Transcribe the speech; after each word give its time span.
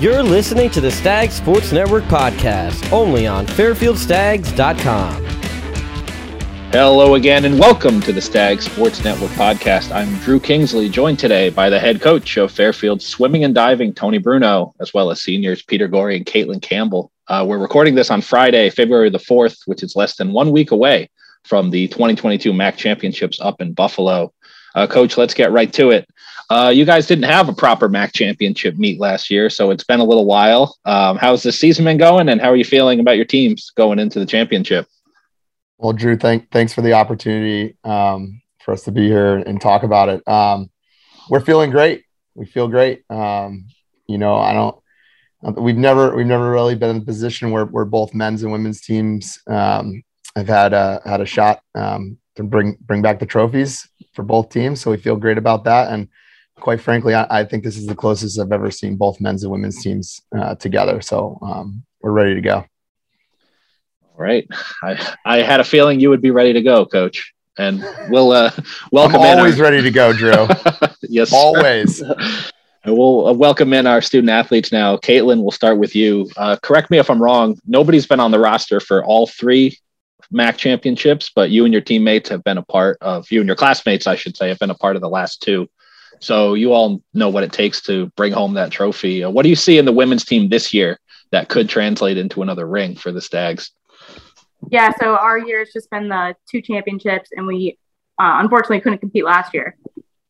You're 0.00 0.24
listening 0.24 0.70
to 0.70 0.80
the 0.80 0.90
Stag 0.90 1.30
Sports 1.30 1.70
Network 1.70 2.02
podcast, 2.04 2.92
only 2.92 3.28
on 3.28 3.46
FairfieldStags.com. 3.46 5.24
Hello 6.72 7.14
again, 7.14 7.44
and 7.44 7.60
welcome 7.60 8.00
to 8.00 8.12
the 8.12 8.20
Stag 8.20 8.60
Sports 8.60 9.04
Network 9.04 9.30
podcast. 9.30 9.94
I'm 9.94 10.12
Drew 10.18 10.40
Kingsley, 10.40 10.88
joined 10.88 11.20
today 11.20 11.48
by 11.48 11.70
the 11.70 11.78
head 11.78 12.00
coach 12.00 12.36
of 12.36 12.50
Fairfield 12.50 13.02
Swimming 13.02 13.44
and 13.44 13.54
Diving, 13.54 13.94
Tony 13.94 14.18
Bruno, 14.18 14.74
as 14.80 14.92
well 14.92 15.12
as 15.12 15.22
seniors 15.22 15.62
Peter 15.62 15.86
Gorey 15.86 16.16
and 16.16 16.26
Caitlin 16.26 16.60
Campbell. 16.60 17.12
Uh, 17.28 17.44
we're 17.48 17.58
recording 17.58 17.94
this 17.94 18.10
on 18.10 18.20
Friday, 18.20 18.70
February 18.70 19.10
the 19.10 19.18
4th, 19.18 19.60
which 19.66 19.84
is 19.84 19.94
less 19.94 20.16
than 20.16 20.32
one 20.32 20.50
week 20.50 20.72
away 20.72 21.08
from 21.44 21.70
the 21.70 21.86
2022 21.86 22.52
MAC 22.52 22.76
Championships 22.76 23.40
up 23.40 23.60
in 23.60 23.72
Buffalo. 23.72 24.32
Uh, 24.74 24.88
Coach, 24.88 25.16
let's 25.16 25.34
get 25.34 25.52
right 25.52 25.72
to 25.72 25.90
it. 25.90 26.08
Uh, 26.50 26.70
you 26.74 26.84
guys 26.84 27.06
didn't 27.06 27.24
have 27.24 27.48
a 27.48 27.52
proper 27.52 27.88
MAC 27.88 28.12
championship 28.12 28.76
meet 28.76 29.00
last 29.00 29.30
year, 29.30 29.48
so 29.48 29.70
it's 29.70 29.84
been 29.84 30.00
a 30.00 30.04
little 30.04 30.26
while. 30.26 30.76
Um, 30.84 31.16
how's 31.16 31.42
the 31.42 31.52
season 31.52 31.84
been 31.84 31.96
going, 31.96 32.28
and 32.28 32.40
how 32.40 32.50
are 32.50 32.56
you 32.56 32.64
feeling 32.64 33.00
about 33.00 33.16
your 33.16 33.24
teams 33.24 33.70
going 33.70 33.98
into 33.98 34.18
the 34.18 34.26
championship? 34.26 34.86
Well, 35.78 35.92
Drew, 35.92 36.16
thank, 36.16 36.50
thanks 36.50 36.72
for 36.72 36.82
the 36.82 36.92
opportunity 36.92 37.76
um, 37.84 38.42
for 38.62 38.72
us 38.72 38.82
to 38.84 38.92
be 38.92 39.06
here 39.06 39.36
and 39.36 39.60
talk 39.60 39.82
about 39.82 40.08
it. 40.08 40.26
Um, 40.28 40.70
we're 41.28 41.40
feeling 41.40 41.70
great. 41.70 42.04
We 42.34 42.46
feel 42.46 42.68
great. 42.68 43.04
Um, 43.10 43.66
you 44.06 44.18
know, 44.18 44.36
I 44.36 44.52
don't. 44.52 44.76
We've 45.56 45.76
never 45.76 46.16
we've 46.16 46.26
never 46.26 46.50
really 46.50 46.74
been 46.74 46.96
in 46.96 47.02
a 47.02 47.04
position 47.04 47.50
where, 47.50 47.66
where 47.66 47.84
both 47.84 48.14
men's 48.14 48.42
and 48.42 48.50
women's 48.50 48.80
teams 48.80 49.38
um, 49.46 50.02
have 50.36 50.48
had 50.48 50.72
a 50.72 51.02
had 51.04 51.20
a 51.20 51.26
shot 51.26 51.60
um, 51.74 52.16
to 52.36 52.42
bring 52.42 52.78
bring 52.80 53.02
back 53.02 53.18
the 53.18 53.26
trophies 53.26 53.86
for 54.14 54.22
both 54.22 54.48
teams. 54.48 54.80
So 54.80 54.90
we 54.90 54.96
feel 54.96 55.16
great 55.16 55.36
about 55.36 55.64
that. 55.64 55.92
And 55.92 56.08
quite 56.56 56.80
frankly, 56.80 57.14
I, 57.14 57.40
I, 57.40 57.44
think 57.44 57.64
this 57.64 57.76
is 57.76 57.86
the 57.86 57.94
closest 57.94 58.38
I've 58.38 58.52
ever 58.52 58.70
seen 58.70 58.96
both 58.96 59.20
men's 59.20 59.42
and 59.42 59.52
women's 59.52 59.82
teams 59.82 60.20
uh, 60.36 60.54
together. 60.54 61.00
So 61.00 61.38
um, 61.42 61.82
we're 62.00 62.12
ready 62.12 62.34
to 62.34 62.40
go. 62.40 62.56
All 62.56 64.18
right. 64.18 64.46
I, 64.82 65.14
I 65.24 65.38
had 65.38 65.60
a 65.60 65.64
feeling 65.64 66.00
you 66.00 66.10
would 66.10 66.22
be 66.22 66.30
ready 66.30 66.52
to 66.52 66.62
go, 66.62 66.86
coach. 66.86 67.32
And 67.58 67.84
we'll 68.08 68.32
uh, 68.32 68.50
welcome 68.92 69.20
I'm 69.20 69.38
always 69.38 69.58
our... 69.58 69.64
ready 69.64 69.82
to 69.82 69.90
go, 69.90 70.12
Drew. 70.12 70.48
yes. 71.02 71.32
Always. 71.32 72.02
And 72.86 72.98
we'll 72.98 73.28
uh, 73.28 73.32
welcome 73.32 73.72
in 73.72 73.86
our 73.86 74.02
student 74.02 74.28
athletes 74.28 74.70
now. 74.70 74.98
Caitlin, 74.98 75.40
we'll 75.40 75.52
start 75.52 75.78
with 75.78 75.96
you. 75.96 76.30
Uh, 76.36 76.58
correct 76.62 76.90
me 76.90 76.98
if 76.98 77.08
I'm 77.08 77.22
wrong. 77.22 77.58
Nobody's 77.66 78.06
been 78.06 78.20
on 78.20 78.30
the 78.30 78.38
roster 78.38 78.78
for 78.78 79.02
all 79.02 79.26
three 79.26 79.78
MAC 80.30 80.58
championships, 80.58 81.30
but 81.34 81.48
you 81.48 81.64
and 81.64 81.72
your 81.72 81.80
teammates 81.80 82.28
have 82.28 82.44
been 82.44 82.58
a 82.58 82.62
part 82.62 82.98
of, 83.00 83.30
you 83.30 83.40
and 83.40 83.46
your 83.46 83.56
classmates, 83.56 84.06
I 84.06 84.16
should 84.16 84.36
say, 84.36 84.48
have 84.48 84.58
been 84.58 84.68
a 84.68 84.74
part 84.74 84.96
of 84.96 85.02
the 85.02 85.08
last 85.08 85.40
two. 85.40 85.66
So 86.20 86.54
you 86.54 86.72
all 86.72 87.02
know 87.12 87.28
what 87.28 87.44
it 87.44 87.52
takes 87.52 87.80
to 87.82 88.06
bring 88.16 88.32
home 88.32 88.54
that 88.54 88.70
trophy. 88.70 89.24
Uh, 89.24 89.30
what 89.30 89.42
do 89.42 89.48
you 89.48 89.56
see 89.56 89.78
in 89.78 89.84
the 89.84 89.92
women's 89.92 90.24
team 90.24 90.48
this 90.48 90.72
year 90.72 90.98
that 91.30 91.48
could 91.48 91.68
translate 91.68 92.18
into 92.18 92.42
another 92.42 92.66
ring 92.66 92.96
for 92.96 93.12
the 93.12 93.20
Stags? 93.20 93.70
Yeah, 94.70 94.92
so 94.98 95.16
our 95.16 95.38
year 95.38 95.58
has 95.60 95.72
just 95.72 95.90
been 95.90 96.08
the 96.08 96.34
two 96.50 96.62
championships, 96.62 97.30
and 97.36 97.46
we 97.46 97.78
uh, 98.18 98.38
unfortunately 98.40 98.80
couldn't 98.80 98.98
compete 98.98 99.24
last 99.24 99.52
year. 99.52 99.76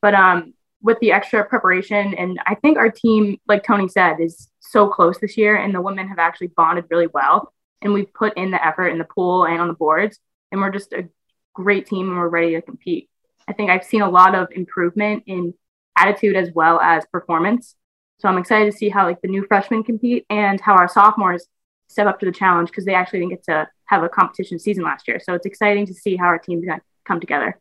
But 0.03 0.15
um, 0.15 0.55
with 0.83 0.99
the 1.01 1.13
extra 1.13 1.45
preparation, 1.45 2.15
and 2.15 2.41
I 2.47 2.55
think 2.57 2.79
our 2.79 2.91
team, 2.91 3.39
like 3.47 3.65
Tony 3.65 3.89
said, 3.89 4.21
is 4.21 4.49
so 4.61 4.89
close 4.89 5.19
this 5.19 5.37
year, 5.37 5.57
and 5.57 5.75
the 5.75 5.81
women 5.81 6.09
have 6.09 6.19
actually 6.19 6.49
bonded 6.49 6.87
really 6.91 7.07
well. 7.07 7.53
And 7.83 7.93
we've 7.93 8.13
put 8.13 8.37
in 8.37 8.51
the 8.51 8.65
effort 8.65 8.89
in 8.89 8.99
the 8.99 9.05
pool 9.05 9.45
and 9.45 9.61
on 9.61 9.69
the 9.69 9.75
boards, 9.75 10.19
and 10.51 10.61
we're 10.61 10.71
just 10.71 10.93
a 10.93 11.09
great 11.53 11.87
team, 11.87 12.09
and 12.09 12.19
we're 12.19 12.29
ready 12.29 12.53
to 12.55 12.63
compete. 12.63 13.09
I 13.47 13.53
think 13.53 13.71
I've 13.71 13.85
seen 13.85 14.03
a 14.03 14.11
lot 14.11 14.35
of 14.35 14.49
improvement 14.53 15.25
in 15.27 15.55
attitude 15.97 16.37
as 16.37 16.51
well 16.55 16.81
as 16.81 17.05
performance. 17.13 17.75
So 18.19 18.29
I'm 18.29 18.39
excited 18.39 18.71
to 18.71 18.77
see 18.77 18.89
how 18.89 19.07
like 19.07 19.21
the 19.21 19.29
new 19.29 19.45
freshmen 19.47 19.85
compete 19.85 20.25
and 20.31 20.61
how 20.61 20.75
our 20.75 20.89
sophomores 20.89 21.47
step 21.89 22.07
up 22.07 22.21
to 22.21 22.27
the 22.27 22.33
challenge 22.33 22.71
because 22.71 22.85
they 22.85 22.95
actually 22.95 23.21
didn't 23.21 23.33
get 23.33 23.45
to 23.45 23.69
have 23.87 24.03
a 24.03 24.09
competition 24.09 24.59
season 24.59 24.85
last 24.85 25.07
year. 25.07 25.21
So 25.21 25.35
it's 25.35 25.47
exciting 25.47 25.87
to 25.87 25.95
see 25.95 26.17
how 26.17 26.27
our 26.27 26.39
team's 26.39 26.65
going 26.65 26.79
to 26.79 26.85
come 27.05 27.21
together. 27.21 27.59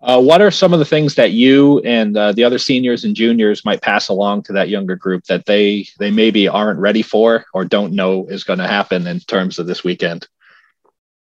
Uh, 0.00 0.20
what 0.20 0.42
are 0.42 0.50
some 0.50 0.74
of 0.74 0.78
the 0.78 0.84
things 0.84 1.14
that 1.14 1.32
you 1.32 1.80
and 1.80 2.16
uh, 2.16 2.30
the 2.32 2.44
other 2.44 2.58
seniors 2.58 3.04
and 3.04 3.16
juniors 3.16 3.64
might 3.64 3.80
pass 3.80 4.08
along 4.08 4.42
to 4.42 4.52
that 4.52 4.68
younger 4.68 4.94
group 4.94 5.24
that 5.24 5.46
they 5.46 5.86
they 5.98 6.10
maybe 6.10 6.46
aren't 6.46 6.78
ready 6.78 7.00
for 7.00 7.46
or 7.54 7.64
don't 7.64 7.94
know 7.94 8.26
is 8.26 8.44
going 8.44 8.58
to 8.58 8.68
happen 8.68 9.06
in 9.06 9.20
terms 9.20 9.58
of 9.58 9.66
this 9.66 9.82
weekend? 9.82 10.28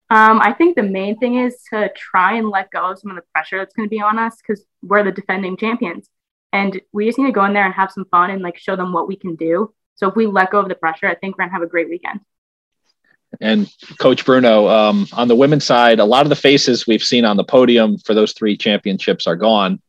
Um, 0.09 0.39
I 0.41 0.53
think 0.53 0.75
the 0.75 0.83
main 0.83 1.17
thing 1.17 1.35
is 1.35 1.62
to 1.69 1.91
try 1.95 2.38
and 2.38 2.50
let 2.50 2.69
go 2.72 2.91
of 2.91 3.00
some 3.00 3.12
of 3.12 3.17
the 3.17 3.23
pressure 3.33 3.57
that's 3.57 3.73
going 3.73 3.88
to 3.88 3.89
be 3.89 4.01
on 4.01 4.19
us 4.19 4.35
because 4.38 4.66
we're 4.81 5.03
the 5.03 5.12
defending 5.12 5.56
champions. 5.57 6.09
And 6.53 6.81
we 6.94 7.06
just 7.06 7.18
need 7.18 7.28
to 7.28 7.31
go 7.31 7.46
in 7.46 7.53
there 7.53 7.66
and 7.66 7.74
have 7.74 7.91
some 7.91 8.06
fun 8.06 8.30
and 8.30 8.41
like 8.41 8.58
show 8.58 8.75
them 8.75 8.94
what 8.94 9.08
we 9.08 9.16
can 9.16 9.35
do. 9.35 9.74
So 9.96 10.08
if 10.08 10.16
we 10.16 10.25
let 10.25 10.52
go 10.52 10.59
of 10.59 10.69
the 10.69 10.75
pressure, 10.75 11.08
I 11.08 11.16
think 11.16 11.38
we're 11.38 11.44
gonna 11.44 11.53
have 11.53 11.62
a 11.62 11.68
great 11.68 11.90
weekend. 11.90 12.22
And 13.41 13.69
Coach 14.00 14.25
Bruno, 14.25 14.68
um, 14.68 15.07
on 15.13 15.28
the 15.28 15.36
women's 15.36 15.66
side, 15.66 16.00
a 16.00 16.06
lot 16.06 16.25
of 16.25 16.30
the 16.30 16.36
faces 16.36 16.88
we've 16.88 17.03
seen 17.03 17.25
on 17.25 17.38
the 17.38 17.44
podium 17.44 17.97
for 17.97 18.13
those 18.13 18.34
three 18.34 18.56
championships 18.56 19.28
are 19.28 19.36
gone, 19.36 19.81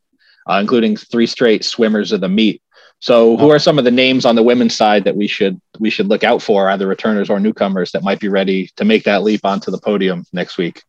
uh, 0.49 0.59
including 0.59 0.97
three 0.97 1.25
straight 1.25 1.63
swimmers 1.63 2.11
of 2.11 2.21
the 2.21 2.29
meet. 2.29 2.61
So, 3.01 3.37
who 3.37 3.49
are 3.49 3.59
some 3.59 3.79
of 3.79 3.85
the 3.85 3.91
names 3.91 4.25
on 4.25 4.35
the 4.35 4.43
women's 4.43 4.75
side 4.75 5.05
that 5.05 5.15
we 5.15 5.25
should 5.25 5.59
we 5.79 5.89
should 5.89 6.07
look 6.07 6.25
out 6.25 6.41
for, 6.41 6.69
either 6.69 6.85
returners 6.85 7.29
or 7.29 7.39
newcomers, 7.39 7.93
that 7.93 8.03
might 8.03 8.19
be 8.19 8.27
ready 8.27 8.69
to 8.75 8.83
make 8.83 9.05
that 9.05 9.23
leap 9.23 9.45
onto 9.45 9.71
the 9.71 9.77
podium 9.77 10.25
next 10.33 10.57
week? 10.57 10.83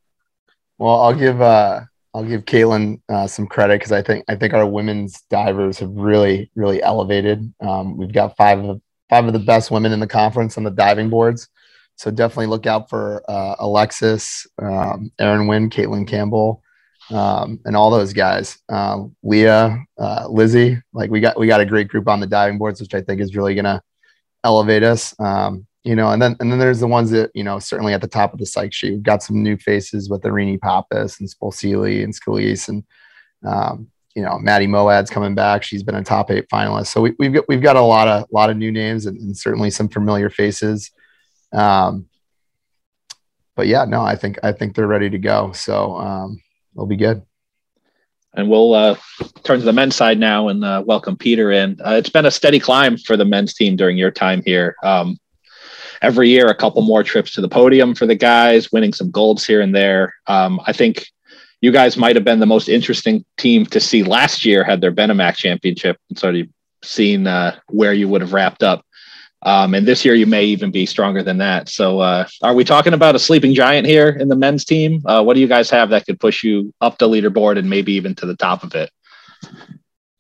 Well, 0.76 1.00
I'll 1.00 1.14
give 1.14 1.40
uh, 1.40 1.82
I'll 2.12 2.24
give 2.24 2.44
Caitlin 2.44 3.00
uh, 3.08 3.26
some 3.26 3.46
credit 3.46 3.78
because 3.78 3.92
I 3.92 4.02
think 4.02 4.24
I 4.28 4.34
think 4.34 4.52
our 4.52 4.66
women's 4.66 5.20
divers 5.30 5.78
have 5.78 5.90
really 5.90 6.50
really 6.54 6.82
elevated. 6.82 7.52
Um, 7.60 7.96
we've 7.96 8.12
got 8.12 8.36
five 8.36 8.58
of 8.58 8.66
the 8.66 8.80
five 9.08 9.26
of 9.26 9.32
the 9.32 9.38
best 9.38 9.70
women 9.70 9.92
in 9.92 10.00
the 10.00 10.06
conference 10.06 10.56
on 10.56 10.64
the 10.64 10.70
diving 10.70 11.08
boards, 11.08 11.48
so 11.96 12.10
definitely 12.10 12.46
look 12.46 12.66
out 12.66 12.90
for 12.90 13.22
uh, 13.28 13.56
Alexis, 13.60 14.46
um, 14.60 15.12
Aaron 15.18 15.46
Wynn, 15.46 15.70
Caitlin 15.70 16.06
Campbell, 16.06 16.62
um, 17.10 17.60
and 17.64 17.76
all 17.76 17.90
those 17.90 18.12
guys. 18.12 18.58
Uh, 18.68 19.04
Leah, 19.22 19.78
uh, 19.98 20.26
Lizzie, 20.28 20.80
like 20.92 21.10
we 21.10 21.20
got 21.20 21.38
we 21.38 21.46
got 21.46 21.60
a 21.60 21.66
great 21.66 21.88
group 21.88 22.08
on 22.08 22.18
the 22.18 22.26
diving 22.26 22.58
boards, 22.58 22.80
which 22.80 22.94
I 22.94 23.02
think 23.02 23.20
is 23.20 23.36
really 23.36 23.54
gonna 23.54 23.82
elevate 24.42 24.82
us. 24.82 25.14
Um, 25.20 25.66
you 25.84 25.96
know, 25.96 26.10
and 26.10 26.20
then 26.20 26.36
and 26.40 26.52
then 26.52 26.58
there's 26.58 26.80
the 26.80 26.86
ones 26.86 27.10
that 27.10 27.30
you 27.34 27.42
know 27.42 27.58
certainly 27.58 27.94
at 27.94 28.00
the 28.00 28.08
top 28.08 28.32
of 28.32 28.38
the 28.38 28.46
psych 28.46 28.72
sheet. 28.72 28.92
We've 28.92 29.02
got 29.02 29.22
some 29.22 29.42
new 29.42 29.56
faces 29.56 30.10
with 30.10 30.22
Arini 30.22 30.60
Pappas 30.60 31.20
and 31.20 31.28
Spolsili 31.28 32.04
and 32.04 32.14
Scalise 32.14 32.68
and 32.68 32.84
um, 33.46 33.88
you 34.14 34.22
know 34.22 34.38
Maddie 34.38 34.66
Moad's 34.66 35.10
coming 35.10 35.34
back. 35.34 35.62
She's 35.62 35.82
been 35.82 35.94
a 35.94 36.04
top 36.04 36.30
eight 36.30 36.48
finalist, 36.48 36.88
so 36.88 37.00
we, 37.00 37.14
have 37.22 37.32
got 37.32 37.48
we've 37.48 37.62
got 37.62 37.76
a 37.76 37.80
lot 37.80 38.08
of 38.08 38.26
lot 38.30 38.50
of 38.50 38.56
new 38.56 38.70
names 38.70 39.06
and, 39.06 39.18
and 39.18 39.36
certainly 39.36 39.70
some 39.70 39.88
familiar 39.88 40.28
faces. 40.28 40.90
Um, 41.52 42.06
but 43.56 43.66
yeah, 43.66 43.84
no, 43.84 44.02
I 44.02 44.16
think 44.16 44.38
I 44.42 44.52
think 44.52 44.74
they're 44.74 44.86
ready 44.86 45.08
to 45.10 45.18
go. 45.18 45.52
So 45.52 45.96
um, 45.96 46.42
they'll 46.74 46.86
be 46.86 46.96
good. 46.96 47.22
And 48.34 48.48
we'll 48.48 48.74
uh, 48.74 48.96
turn 49.42 49.58
to 49.58 49.64
the 49.64 49.72
men's 49.72 49.96
side 49.96 50.18
now 50.18 50.48
and 50.48 50.64
uh, 50.64 50.84
welcome 50.86 51.16
Peter 51.16 51.50
in. 51.50 51.80
Uh, 51.84 51.94
it's 51.94 52.10
been 52.10 52.26
a 52.26 52.30
steady 52.30 52.60
climb 52.60 52.96
for 52.96 53.16
the 53.16 53.24
men's 53.24 53.54
team 53.54 53.74
during 53.74 53.98
your 53.98 54.12
time 54.12 54.40
here. 54.46 54.76
Um, 54.84 55.18
every 56.02 56.28
year 56.28 56.48
a 56.48 56.54
couple 56.54 56.82
more 56.82 57.02
trips 57.02 57.32
to 57.32 57.40
the 57.40 57.48
podium 57.48 57.94
for 57.94 58.06
the 58.06 58.14
guys, 58.14 58.72
winning 58.72 58.92
some 58.92 59.10
golds 59.10 59.46
here 59.46 59.60
and 59.60 59.74
there. 59.74 60.14
Um, 60.26 60.60
I 60.66 60.72
think 60.72 61.06
you 61.60 61.72
guys 61.72 61.96
might 61.96 62.16
have 62.16 62.24
been 62.24 62.40
the 62.40 62.46
most 62.46 62.68
interesting 62.68 63.24
team 63.36 63.66
to 63.66 63.80
see 63.80 64.02
last 64.02 64.44
year 64.44 64.64
had 64.64 64.80
there 64.80 64.90
been 64.90 65.10
a 65.10 65.14
MAC 65.14 65.36
championship 65.36 65.98
and 66.08 66.18
sort 66.18 66.36
of 66.36 66.48
seen 66.82 67.26
uh, 67.26 67.56
where 67.68 67.92
you 67.92 68.08
would 68.08 68.22
have 68.22 68.32
wrapped 68.32 68.62
up. 68.62 68.84
Um, 69.42 69.74
and 69.74 69.86
this 69.86 70.04
year 70.04 70.14
you 70.14 70.26
may 70.26 70.44
even 70.44 70.70
be 70.70 70.84
stronger 70.84 71.22
than 71.22 71.38
that. 71.38 71.70
So, 71.70 72.00
uh, 72.00 72.26
are 72.42 72.54
we 72.54 72.62
talking 72.62 72.92
about 72.92 73.14
a 73.14 73.18
sleeping 73.18 73.54
giant 73.54 73.86
here 73.86 74.08
in 74.08 74.28
the 74.28 74.36
men's 74.36 74.66
team? 74.66 75.02
Uh, 75.06 75.22
what 75.22 75.32
do 75.34 75.40
you 75.40 75.46
guys 75.46 75.70
have 75.70 75.90
that 75.90 76.04
could 76.04 76.20
push 76.20 76.44
you 76.44 76.74
up 76.82 76.98
the 76.98 77.08
leaderboard 77.08 77.58
and 77.58 77.68
maybe 77.68 77.92
even 77.94 78.14
to 78.16 78.26
the 78.26 78.36
top 78.36 78.64
of 78.64 78.74
it? 78.74 78.90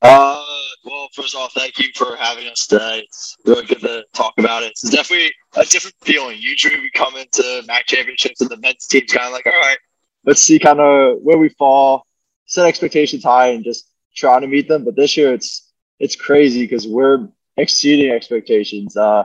Uh, 0.02 0.42
well, 0.84 1.08
first 1.14 1.34
off, 1.34 1.52
thank 1.52 1.78
you 1.78 1.88
for 1.94 2.16
having 2.16 2.48
us 2.48 2.66
today. 2.66 3.02
It's 3.04 3.36
really 3.44 3.66
good 3.66 3.80
to 3.80 4.04
talk 4.14 4.32
about 4.38 4.62
it. 4.62 4.70
It's 4.70 4.88
definitely 4.88 5.32
a 5.56 5.64
different 5.64 5.96
feeling. 6.02 6.38
Usually, 6.40 6.80
we 6.80 6.90
come 6.92 7.16
into 7.16 7.62
MAC 7.66 7.86
championships 7.86 8.40
and 8.40 8.48
the 8.48 8.56
men's 8.56 8.86
team's 8.86 9.12
kind 9.12 9.26
of 9.26 9.32
like, 9.32 9.46
all 9.46 9.52
right, 9.52 9.76
let's 10.24 10.42
see 10.42 10.58
kind 10.58 10.80
of 10.80 11.18
where 11.20 11.36
we 11.36 11.50
fall, 11.50 12.06
set 12.46 12.66
expectations 12.66 13.24
high, 13.24 13.48
and 13.48 13.62
just 13.64 13.90
trying 14.16 14.40
to 14.40 14.46
meet 14.46 14.68
them. 14.68 14.84
But 14.84 14.96
this 14.96 15.16
year, 15.16 15.34
it's 15.34 15.70
it's 15.98 16.16
crazy 16.16 16.62
because 16.62 16.88
we're 16.88 17.28
exceeding 17.58 18.10
expectations. 18.10 18.96
Uh, 18.96 19.24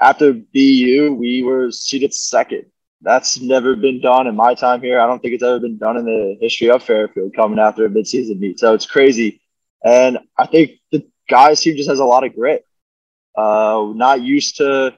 after 0.00 0.32
BU, 0.32 1.16
we 1.18 1.42
were 1.42 1.72
seated 1.72 2.14
second. 2.14 2.66
That's 3.00 3.40
never 3.40 3.74
been 3.74 4.00
done 4.00 4.28
in 4.28 4.36
my 4.36 4.54
time 4.54 4.80
here. 4.80 5.00
I 5.00 5.06
don't 5.06 5.20
think 5.20 5.34
it's 5.34 5.42
ever 5.42 5.58
been 5.58 5.78
done 5.78 5.96
in 5.96 6.04
the 6.04 6.38
history 6.40 6.70
of 6.70 6.84
Fairfield 6.84 7.34
coming 7.34 7.58
after 7.58 7.84
a 7.84 7.88
midseason 7.88 8.38
meet. 8.38 8.60
So 8.60 8.72
it's 8.74 8.86
crazy 8.86 9.41
and 9.84 10.18
I 10.36 10.46
think 10.46 10.72
the 10.90 11.06
guys 11.28 11.60
team 11.60 11.76
just 11.76 11.88
has 11.88 12.00
a 12.00 12.04
lot 12.04 12.24
of 12.24 12.34
grit. 12.34 12.66
Uh, 13.36 13.92
not 13.94 14.20
used 14.20 14.56
to 14.58 14.96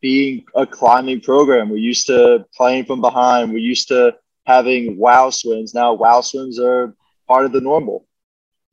being 0.00 0.44
a 0.54 0.66
climbing 0.66 1.20
program. 1.20 1.70
We're 1.70 1.78
used 1.78 2.06
to 2.08 2.44
playing 2.54 2.84
from 2.84 3.00
behind. 3.00 3.52
We're 3.52 3.58
used 3.58 3.88
to 3.88 4.16
having 4.44 4.98
wow 4.98 5.30
swims. 5.30 5.74
Now 5.74 5.94
wow 5.94 6.20
swims 6.20 6.58
are 6.60 6.94
part 7.26 7.44
of 7.44 7.52
the 7.52 7.60
normal. 7.60 8.06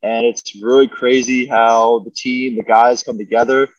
And 0.02 0.26
it's 0.26 0.56
really 0.62 0.88
crazy 0.88 1.46
how 1.46 2.00
the 2.00 2.12
team, 2.12 2.58
the 2.58 2.64
guys 2.64 3.04
come 3.04 3.18
together. 3.18 3.70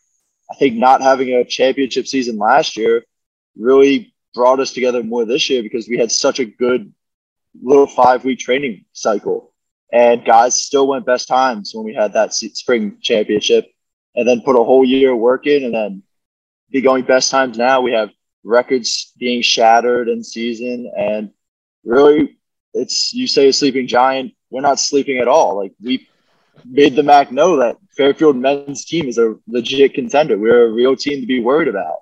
I 0.51 0.55
think 0.55 0.75
not 0.75 1.01
having 1.01 1.33
a 1.33 1.45
championship 1.45 2.07
season 2.07 2.37
last 2.37 2.77
year 2.77 3.03
really 3.57 4.13
brought 4.33 4.59
us 4.59 4.73
together 4.73 5.03
more 5.03 5.25
this 5.25 5.49
year 5.49 5.63
because 5.63 5.87
we 5.87 5.97
had 5.97 6.11
such 6.11 6.39
a 6.39 6.45
good 6.45 6.91
little 7.61 7.87
five 7.87 8.25
week 8.25 8.39
training 8.39 8.85
cycle. 8.93 9.53
And 9.91 10.25
guys 10.25 10.61
still 10.61 10.87
went 10.87 11.05
best 11.05 11.27
times 11.27 11.71
when 11.73 11.85
we 11.85 11.93
had 11.93 12.13
that 12.13 12.33
spring 12.33 12.97
championship 13.01 13.65
and 14.15 14.27
then 14.27 14.41
put 14.41 14.59
a 14.59 14.63
whole 14.63 14.83
year 14.83 15.13
of 15.13 15.19
work 15.19 15.45
in 15.47 15.63
and 15.63 15.73
then 15.73 16.03
be 16.71 16.81
going 16.81 17.03
best 17.03 17.31
times 17.31 17.57
now. 17.57 17.81
We 17.81 17.93
have 17.93 18.09
records 18.43 19.13
being 19.17 19.41
shattered 19.41 20.07
in 20.09 20.23
season 20.23 20.91
and 20.97 21.31
really 21.83 22.37
it's 22.73 23.13
you 23.13 23.25
say 23.27 23.47
a 23.47 23.53
sleeping 23.53 23.87
giant 23.87 24.33
we're 24.51 24.61
not 24.61 24.79
sleeping 24.79 25.17
at 25.17 25.27
all. 25.27 25.57
Like 25.57 25.73
we 25.83 26.07
made 26.63 26.95
the 26.95 27.03
mac 27.03 27.31
know 27.31 27.57
that 27.57 27.77
fairfield 27.97 28.35
men's 28.35 28.85
team 28.85 29.07
is 29.07 29.17
a 29.17 29.35
legit 29.47 29.93
contender. 29.93 30.37
We're 30.37 30.67
a 30.67 30.71
real 30.71 30.95
team 30.95 31.21
to 31.21 31.27
be 31.27 31.39
worried 31.39 31.67
about. 31.67 31.97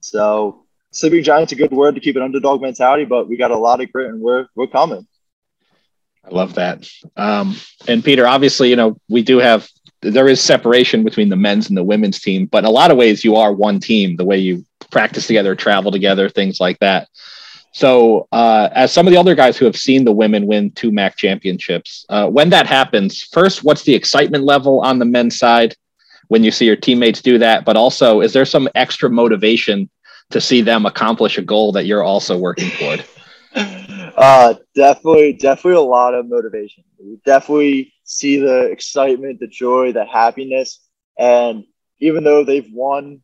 So 0.00 0.64
sleeping 0.90 1.22
giant's 1.22 1.52
a 1.52 1.56
good 1.56 1.72
word 1.72 1.94
to 1.94 2.00
keep 2.00 2.16
an 2.16 2.22
underdog 2.22 2.62
mentality 2.62 3.04
but 3.04 3.28
we 3.28 3.36
got 3.36 3.50
a 3.50 3.58
lot 3.58 3.80
of 3.80 3.92
grit 3.92 4.08
and 4.08 4.20
we're 4.20 4.46
we're 4.54 4.66
coming 4.66 5.06
i 6.28 6.34
love 6.34 6.54
that 6.54 6.88
um, 7.16 7.56
and 7.86 8.04
peter 8.04 8.26
obviously 8.26 8.70
you 8.70 8.76
know 8.76 8.98
we 9.08 9.22
do 9.22 9.38
have 9.38 9.68
there 10.00 10.28
is 10.28 10.40
separation 10.40 11.02
between 11.02 11.28
the 11.28 11.36
men's 11.36 11.68
and 11.68 11.76
the 11.76 11.84
women's 11.84 12.20
team 12.20 12.46
but 12.46 12.58
in 12.58 12.64
a 12.64 12.70
lot 12.70 12.90
of 12.90 12.96
ways 12.96 13.24
you 13.24 13.36
are 13.36 13.52
one 13.52 13.80
team 13.80 14.16
the 14.16 14.24
way 14.24 14.38
you 14.38 14.64
practice 14.90 15.26
together 15.26 15.54
travel 15.54 15.90
together 15.90 16.28
things 16.28 16.60
like 16.60 16.78
that 16.78 17.08
so, 17.72 18.26
uh, 18.32 18.68
as 18.72 18.92
some 18.92 19.06
of 19.06 19.12
the 19.12 19.20
other 19.20 19.34
guys 19.34 19.56
who 19.56 19.64
have 19.64 19.76
seen 19.76 20.04
the 20.04 20.12
women 20.12 20.46
win 20.46 20.70
two 20.72 20.90
MAC 20.90 21.16
championships, 21.16 22.06
uh, 22.08 22.26
when 22.26 22.50
that 22.50 22.66
happens, 22.66 23.22
first, 23.22 23.62
what's 23.62 23.82
the 23.82 23.94
excitement 23.94 24.42
level 24.42 24.80
on 24.80 24.98
the 24.98 25.04
men's 25.04 25.38
side 25.38 25.76
when 26.28 26.42
you 26.42 26.50
see 26.50 26.66
your 26.66 26.76
teammates 26.76 27.22
do 27.22 27.38
that? 27.38 27.64
But 27.64 27.76
also, 27.76 28.20
is 28.20 28.32
there 28.32 28.44
some 28.44 28.68
extra 28.74 29.10
motivation 29.10 29.88
to 30.30 30.40
see 30.40 30.60
them 30.60 30.86
accomplish 30.86 31.38
a 31.38 31.42
goal 31.42 31.72
that 31.72 31.86
you're 31.86 32.02
also 32.02 32.36
working 32.36 32.70
toward? 32.70 33.04
Uh, 34.18 34.54
definitely, 34.74 35.32
definitely 35.34 35.78
a 35.78 35.80
lot 35.80 36.12
of 36.12 36.28
motivation. 36.28 36.82
You 36.98 37.20
definitely 37.24 37.92
see 38.02 38.38
the 38.38 38.62
excitement, 38.64 39.38
the 39.38 39.46
joy, 39.46 39.92
the 39.92 40.04
happiness, 40.04 40.80
and 41.16 41.62
even 42.00 42.24
though 42.24 42.42
they've 42.42 42.68
won 42.72 43.22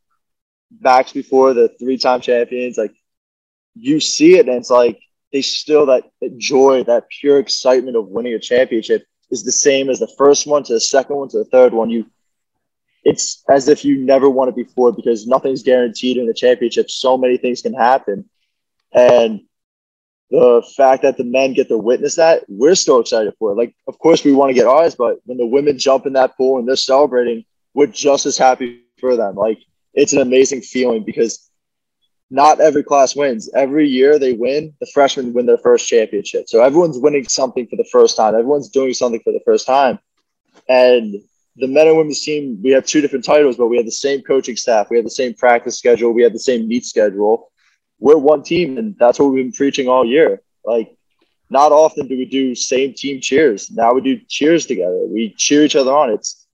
MACs 0.81 1.13
before, 1.13 1.53
the 1.53 1.69
three-time 1.81 2.21
champions, 2.21 2.79
like 2.79 2.95
you 3.75 3.99
see 3.99 4.39
it 4.39 4.47
and 4.49 4.59
it's 4.59 4.71
like 4.71 5.01
they 5.33 5.43
still 5.43 5.87
that, 5.87 6.05
that 6.21 6.39
joy, 6.39 6.85
that 6.85 7.09
pure 7.09 7.41
excitement 7.41 7.97
of 7.97 8.07
winning 8.09 8.35
a 8.35 8.39
championship 8.39 9.05
is 9.33 9.43
the 9.43 9.53
same 9.53 9.91
as 9.91 9.99
the 9.99 10.13
first 10.17 10.47
one 10.47 10.63
to 10.63 10.75
the 10.75 10.81
second 10.81 11.17
one 11.17 11.29
to 11.31 11.39
the 11.39 11.45
third 11.47 11.73
one. 11.73 11.91
You 11.91 12.07
it's 13.03 13.43
as 13.51 13.69
if 13.69 13.85
you 13.85 13.99
never 13.99 14.31
won 14.31 14.49
it 14.49 14.57
before 14.57 14.93
because 14.93 15.27
nothing's 15.27 15.63
guaranteed 15.63 16.17
in 16.17 16.27
the 16.27 16.35
championship. 16.35 16.91
So 16.91 17.19
many 17.19 17.37
things 17.37 17.63
can 17.63 17.75
happen. 17.75 18.31
And 18.93 19.41
the 20.31 20.63
fact 20.77 21.03
that 21.03 21.17
the 21.17 21.25
men 21.25 21.53
get 21.53 21.69
to 21.69 21.79
witness 21.79 22.17
that, 22.17 22.45
we're 22.49 22.75
still 22.75 23.01
excited 23.01 23.35
for 23.39 23.53
it. 23.53 23.57
Like, 23.57 23.75
of 23.87 23.99
course, 23.99 24.25
we 24.25 24.33
want 24.33 24.51
to 24.51 24.55
get 24.55 24.67
ours, 24.67 24.95
but 24.95 25.19
when 25.25 25.39
the 25.39 25.47
women 25.47 25.79
jump 25.79 26.07
in 26.07 26.15
that 26.15 26.37
pool 26.37 26.59
and 26.59 26.67
they're 26.67 26.77
celebrating, 26.77 27.45
we're 27.75 27.87
just 27.87 28.27
as 28.27 28.37
happy 28.37 28.83
for 28.99 29.17
them. 29.17 29.35
Like, 29.35 29.59
it's 29.93 30.13
an 30.13 30.21
amazing 30.21 30.63
feeling 30.63 31.05
because 31.05 31.51
not 32.31 32.61
every 32.61 32.83
class 32.83 33.15
wins. 33.15 33.51
Every 33.55 33.87
year 33.87 34.19
they 34.19 34.33
win, 34.33 34.75
the 34.81 34.91
freshmen 34.93 35.33
win 35.33 35.47
their 35.47 35.59
first 35.59 35.87
championship. 35.87 36.49
So 36.49 36.63
everyone's 36.63 36.99
winning 36.99 37.29
something 37.29 37.67
for 37.67 37.77
the 37.77 37.89
first 37.93 38.17
time. 38.17 38.35
Everyone's 38.35 38.71
doing 38.71 38.95
something 38.95 39.21
for 39.23 39.33
the 39.33 39.43
first 39.45 39.67
time. 39.67 39.99
And 40.69 41.15
the 41.57 41.69
men 41.69 41.87
and 41.87 41.97
women's 41.97 42.23
team, 42.23 42.59
we 42.63 42.71
have 42.71 42.87
two 42.87 43.01
different 43.01 43.25
titles, 43.25 43.57
but 43.57 43.67
we 43.67 43.77
have 43.77 43.87
the 43.87 43.93
same 43.93 44.23
coaching 44.23 44.57
staff. 44.57 44.89
We 44.91 44.97
have 44.97 45.05
the 45.05 45.11
same 45.11 45.35
practice 45.35 45.79
schedule. 45.79 46.13
We 46.13 46.23
have 46.23 46.33
the 46.33 46.39
same 46.41 46.67
meet 46.67 46.85
schedule. 46.85 47.53
We're 48.05 48.19
one 48.19 48.43
team, 48.43 48.77
and 48.77 48.95
that's 48.99 49.19
what 49.19 49.31
we've 49.31 49.43
been 49.43 49.53
preaching 49.53 49.89
all 49.89 50.05
year. 50.05 50.43
Like, 50.63 50.95
not 51.49 51.73
often 51.73 52.07
do 52.07 52.19
we 52.19 52.27
do 52.27 52.55
same 52.55 52.93
team 52.93 53.19
cheers. 53.19 53.71
Now 53.71 53.95
we 53.95 54.03
do 54.03 54.21
cheers 54.29 54.67
together. 54.67 55.07
We 55.09 55.35
cheer 55.39 55.65
each 55.65 55.75
other 55.75 55.91
on. 55.91 56.11
It's 56.11 56.47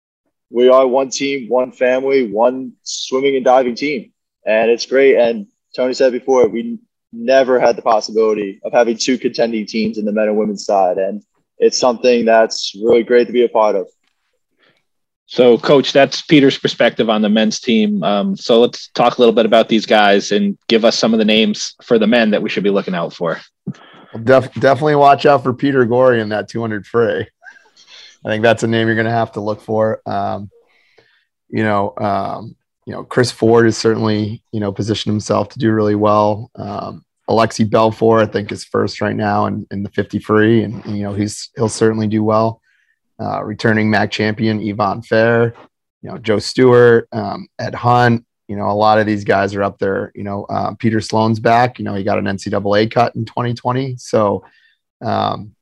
we 0.48 0.68
are 0.68 0.86
one 0.86 1.10
team, 1.10 1.48
one 1.48 1.72
family, 1.72 2.30
one 2.32 2.74
swimming 2.84 3.34
and 3.34 3.44
diving 3.44 3.74
team, 3.74 4.12
and 4.46 4.70
it's 4.70 4.86
great. 4.86 5.16
And 5.16 5.48
Tony 5.74 5.92
said 5.92 6.12
before, 6.12 6.46
we 6.46 6.78
never 7.12 7.58
had 7.58 7.74
the 7.74 7.82
possibility 7.82 8.60
of 8.62 8.72
having 8.72 8.96
two 8.96 9.18
contending 9.18 9.66
teams 9.66 9.98
in 9.98 10.04
the 10.04 10.12
men 10.12 10.28
and 10.28 10.36
women's 10.36 10.64
side. 10.64 10.98
And 10.98 11.20
it's 11.58 11.80
something 11.80 12.26
that's 12.26 12.76
really 12.80 13.02
great 13.02 13.26
to 13.26 13.32
be 13.32 13.42
a 13.42 13.48
part 13.48 13.74
of. 13.74 13.88
So, 15.30 15.56
coach, 15.58 15.92
that's 15.92 16.22
Peter's 16.22 16.58
perspective 16.58 17.08
on 17.08 17.22
the 17.22 17.28
men's 17.28 17.60
team. 17.60 18.02
Um, 18.02 18.36
so, 18.36 18.60
let's 18.60 18.88
talk 18.88 19.16
a 19.16 19.20
little 19.20 19.34
bit 19.34 19.46
about 19.46 19.68
these 19.68 19.86
guys 19.86 20.32
and 20.32 20.58
give 20.66 20.84
us 20.84 20.98
some 20.98 21.12
of 21.12 21.20
the 21.20 21.24
names 21.24 21.76
for 21.84 22.00
the 22.00 22.08
men 22.08 22.32
that 22.32 22.42
we 22.42 22.48
should 22.48 22.64
be 22.64 22.70
looking 22.70 22.96
out 22.96 23.12
for. 23.12 23.40
Def- 24.24 24.52
definitely 24.54 24.96
watch 24.96 25.26
out 25.26 25.44
for 25.44 25.54
Peter 25.54 25.84
Gorey 25.84 26.20
in 26.20 26.30
that 26.30 26.48
200 26.48 26.84
free. 26.84 27.28
I 28.24 28.28
think 28.28 28.42
that's 28.42 28.64
a 28.64 28.66
name 28.66 28.88
you're 28.88 28.96
going 28.96 29.04
to 29.04 29.12
have 29.12 29.30
to 29.32 29.40
look 29.40 29.60
for. 29.60 30.02
Um, 30.04 30.50
you 31.48 31.62
know, 31.62 31.94
um, 31.98 32.56
you 32.84 32.92
know, 32.92 33.04
Chris 33.04 33.30
Ford 33.30 33.66
has 33.66 33.78
certainly, 33.78 34.42
you 34.50 34.58
know, 34.58 34.72
positioned 34.72 35.12
himself 35.12 35.50
to 35.50 35.60
do 35.60 35.70
really 35.70 35.94
well. 35.94 36.50
Um, 36.56 37.04
Alexi 37.28 37.70
Belfour, 37.70 38.20
I 38.20 38.26
think, 38.26 38.50
is 38.50 38.64
first 38.64 39.00
right 39.00 39.14
now 39.14 39.46
in, 39.46 39.64
in 39.70 39.84
the 39.84 39.90
50 39.90 40.18
free, 40.18 40.64
and, 40.64 40.84
and, 40.84 40.96
you 40.96 41.04
know, 41.04 41.14
he's 41.14 41.50
he'll 41.54 41.68
certainly 41.68 42.08
do 42.08 42.24
well. 42.24 42.60
Uh, 43.20 43.44
returning 43.44 43.90
MAC 43.90 44.10
champion 44.10 44.60
Yvonne 44.60 45.02
Fair, 45.02 45.54
you 46.02 46.08
know, 46.08 46.16
Joe 46.16 46.38
Stewart, 46.38 47.06
um, 47.12 47.46
Ed 47.58 47.74
Hunt, 47.74 48.24
you 48.48 48.56
know, 48.56 48.70
a 48.70 48.72
lot 48.72 48.98
of 48.98 49.06
these 49.06 49.24
guys 49.24 49.54
are 49.54 49.62
up 49.62 49.78
there. 49.78 50.10
You 50.14 50.24
know, 50.24 50.44
uh, 50.44 50.74
Peter 50.74 51.00
Sloan's 51.00 51.38
back. 51.38 51.78
You 51.78 51.84
know, 51.84 51.94
he 51.94 52.02
got 52.02 52.18
an 52.18 52.24
NCAA 52.24 52.90
cut 52.90 53.14
in 53.14 53.24
2020, 53.24 53.96
so 53.96 54.44
um, 55.02 55.54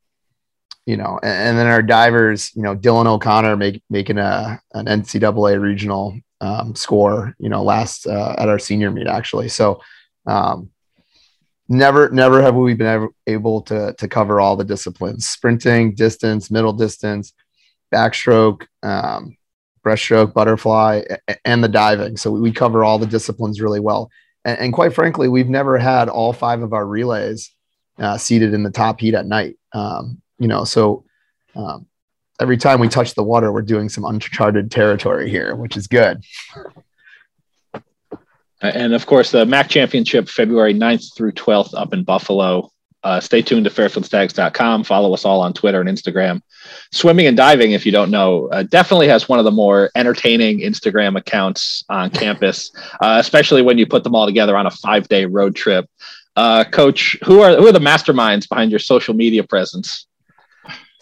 you 0.85 0.97
know, 0.97 1.19
and, 1.21 1.49
and, 1.49 1.57
then 1.57 1.67
our 1.67 1.83
divers, 1.83 2.51
you 2.55 2.63
know, 2.63 2.75
Dylan 2.75 3.05
O'Connor 3.05 3.57
make, 3.57 3.83
making 3.91 4.17
a 4.17 4.59
an 4.73 4.87
NCAA 4.87 5.61
regional 5.61 6.19
um, 6.41 6.73
score, 6.73 7.35
you 7.37 7.47
know, 7.47 7.61
last 7.61 8.07
uh, 8.07 8.35
at 8.39 8.49
our 8.49 8.57
senior 8.57 8.89
meet 8.89 9.05
actually. 9.05 9.49
So 9.49 9.81
um, 10.25 10.71
never, 11.67 12.09
never 12.09 12.41
have 12.41 12.55
we 12.55 12.73
been 12.73 13.07
able 13.27 13.61
to 13.63 13.93
to 13.93 14.07
cover 14.07 14.39
all 14.39 14.55
the 14.55 14.63
disciplines: 14.63 15.27
sprinting, 15.27 15.93
distance, 15.93 16.49
middle 16.49 16.73
distance, 16.73 17.33
backstroke, 17.93 18.65
um, 18.83 19.37
breaststroke, 19.85 20.33
butterfly, 20.33 21.03
and 21.45 21.63
the 21.63 21.67
diving. 21.67 22.17
So 22.17 22.31
we 22.31 22.51
cover 22.51 22.83
all 22.83 22.99
the 22.99 23.05
disciplines 23.05 23.61
really 23.61 23.79
well. 23.79 24.09
And, 24.45 24.59
and 24.59 24.73
quite 24.73 24.93
frankly, 24.93 25.27
we've 25.27 25.49
never 25.49 25.77
had 25.77 26.09
all 26.09 26.33
five 26.33 26.61
of 26.61 26.73
our 26.73 26.85
relays 26.85 27.51
uh, 27.97 28.17
seated 28.17 28.53
in 28.53 28.63
the 28.63 28.71
top 28.71 28.99
heat 28.99 29.13
at 29.13 29.25
night. 29.25 29.57
Um, 29.73 30.21
you 30.37 30.47
know, 30.47 30.63
so 30.63 31.05
um, 31.55 31.87
every 32.39 32.57
time 32.57 32.79
we 32.79 32.87
touch 32.87 33.13
the 33.15 33.23
water, 33.23 33.51
we're 33.51 33.61
doing 33.61 33.89
some 33.89 34.05
uncharted 34.05 34.71
territory 34.71 35.29
here, 35.29 35.55
which 35.55 35.75
is 35.75 35.87
good. 35.87 36.23
And 38.61 38.93
of 38.93 39.05
course, 39.05 39.31
the 39.31 39.45
MAC 39.45 39.69
Championship, 39.69 40.27
February 40.27 40.73
9th 40.73 41.15
through 41.15 41.31
12th 41.33 41.73
up 41.79 41.93
in 41.93 42.03
Buffalo. 42.03 42.71
Uh, 43.03 43.19
stay 43.21 43.41
tuned 43.41 43.63
to 43.63 43.71
fairfieldstags.com. 43.71 44.83
Follow 44.83 45.13
us 45.13 45.23
all 45.23 45.39
on 45.39 45.53
Twitter 45.53 45.79
and 45.79 45.89
Instagram. 45.89 46.41
Swimming 46.91 47.27
and 47.27 47.37
diving, 47.37 47.73
if 47.73 47.85
you 47.85 47.91
don't 47.91 48.09
know, 48.09 48.47
uh, 48.47 48.63
definitely 48.63 49.07
has 49.07 49.29
one 49.29 49.37
of 49.37 49.45
the 49.45 49.51
more 49.51 49.91
entertaining 49.95 50.59
Instagram 50.59 51.17
accounts 51.17 51.83
on 51.89 52.09
campus, 52.23 52.71
uh, 53.01 53.17
especially 53.19 53.61
when 53.61 53.77
you 53.77 53.85
put 53.85 54.03
them 54.03 54.15
all 54.15 54.25
together 54.25 54.57
on 54.57 54.65
a 54.65 54.71
five 54.71 55.07
day 55.07 55.25
road 55.25 55.55
trip. 55.55 55.89
Uh, 56.35 56.63
Coach, 56.63 57.17
who 57.25 57.41
are 57.41 57.55
who 57.55 57.67
are 57.67 57.71
the 57.71 57.79
masterminds 57.79 58.47
behind 58.47 58.71
your 58.71 58.79
social 58.79 59.13
media 59.13 59.43
presence? 59.43 60.07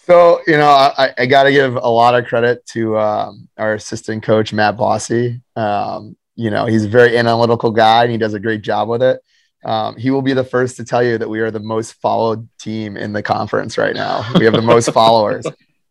So, 0.08 0.39
you 0.48 0.56
know, 0.56 0.70
I, 0.70 1.13
I 1.17 1.25
got 1.25 1.44
to 1.44 1.51
give 1.51 1.75
a 1.75 1.89
lot 1.89 2.15
of 2.15 2.25
credit 2.27 2.65
to 2.67 2.98
um, 2.98 3.50
our 3.58 3.74
assistant 3.74 4.24
coach, 4.24 4.53
Matt 4.53 4.77
Bossy. 4.77 5.41
Um, 5.58 6.15
you 6.36 6.50
know, 6.50 6.65
he's 6.65 6.86
a 6.86 6.89
very 6.89 7.17
analytical 7.17 7.72
guy 7.72 8.03
and 8.03 8.12
he 8.12 8.17
does 8.17 8.34
a 8.34 8.39
great 8.39 8.62
job 8.62 8.88
with 8.88 9.03
it. 9.03 9.20
Um, 9.65 9.98
he 9.98 10.12
will 10.12 10.22
be 10.22 10.32
the 10.32 10.46
first 10.46 10.77
to 10.77 10.86
tell 10.86 11.03
you 11.03 11.17
that 11.17 11.27
we 11.27 11.41
are 11.41 11.51
the 11.51 11.60
most 11.60 11.94
followed 11.96 12.48
team 12.58 12.96
in 12.96 13.12
the 13.12 13.22
conference 13.22 13.77
right 13.77 13.94
now. 13.94 14.25
We 14.39 14.46
have 14.46 14.53
the 14.53 14.62
most 14.62 14.89
followers. 14.94 15.46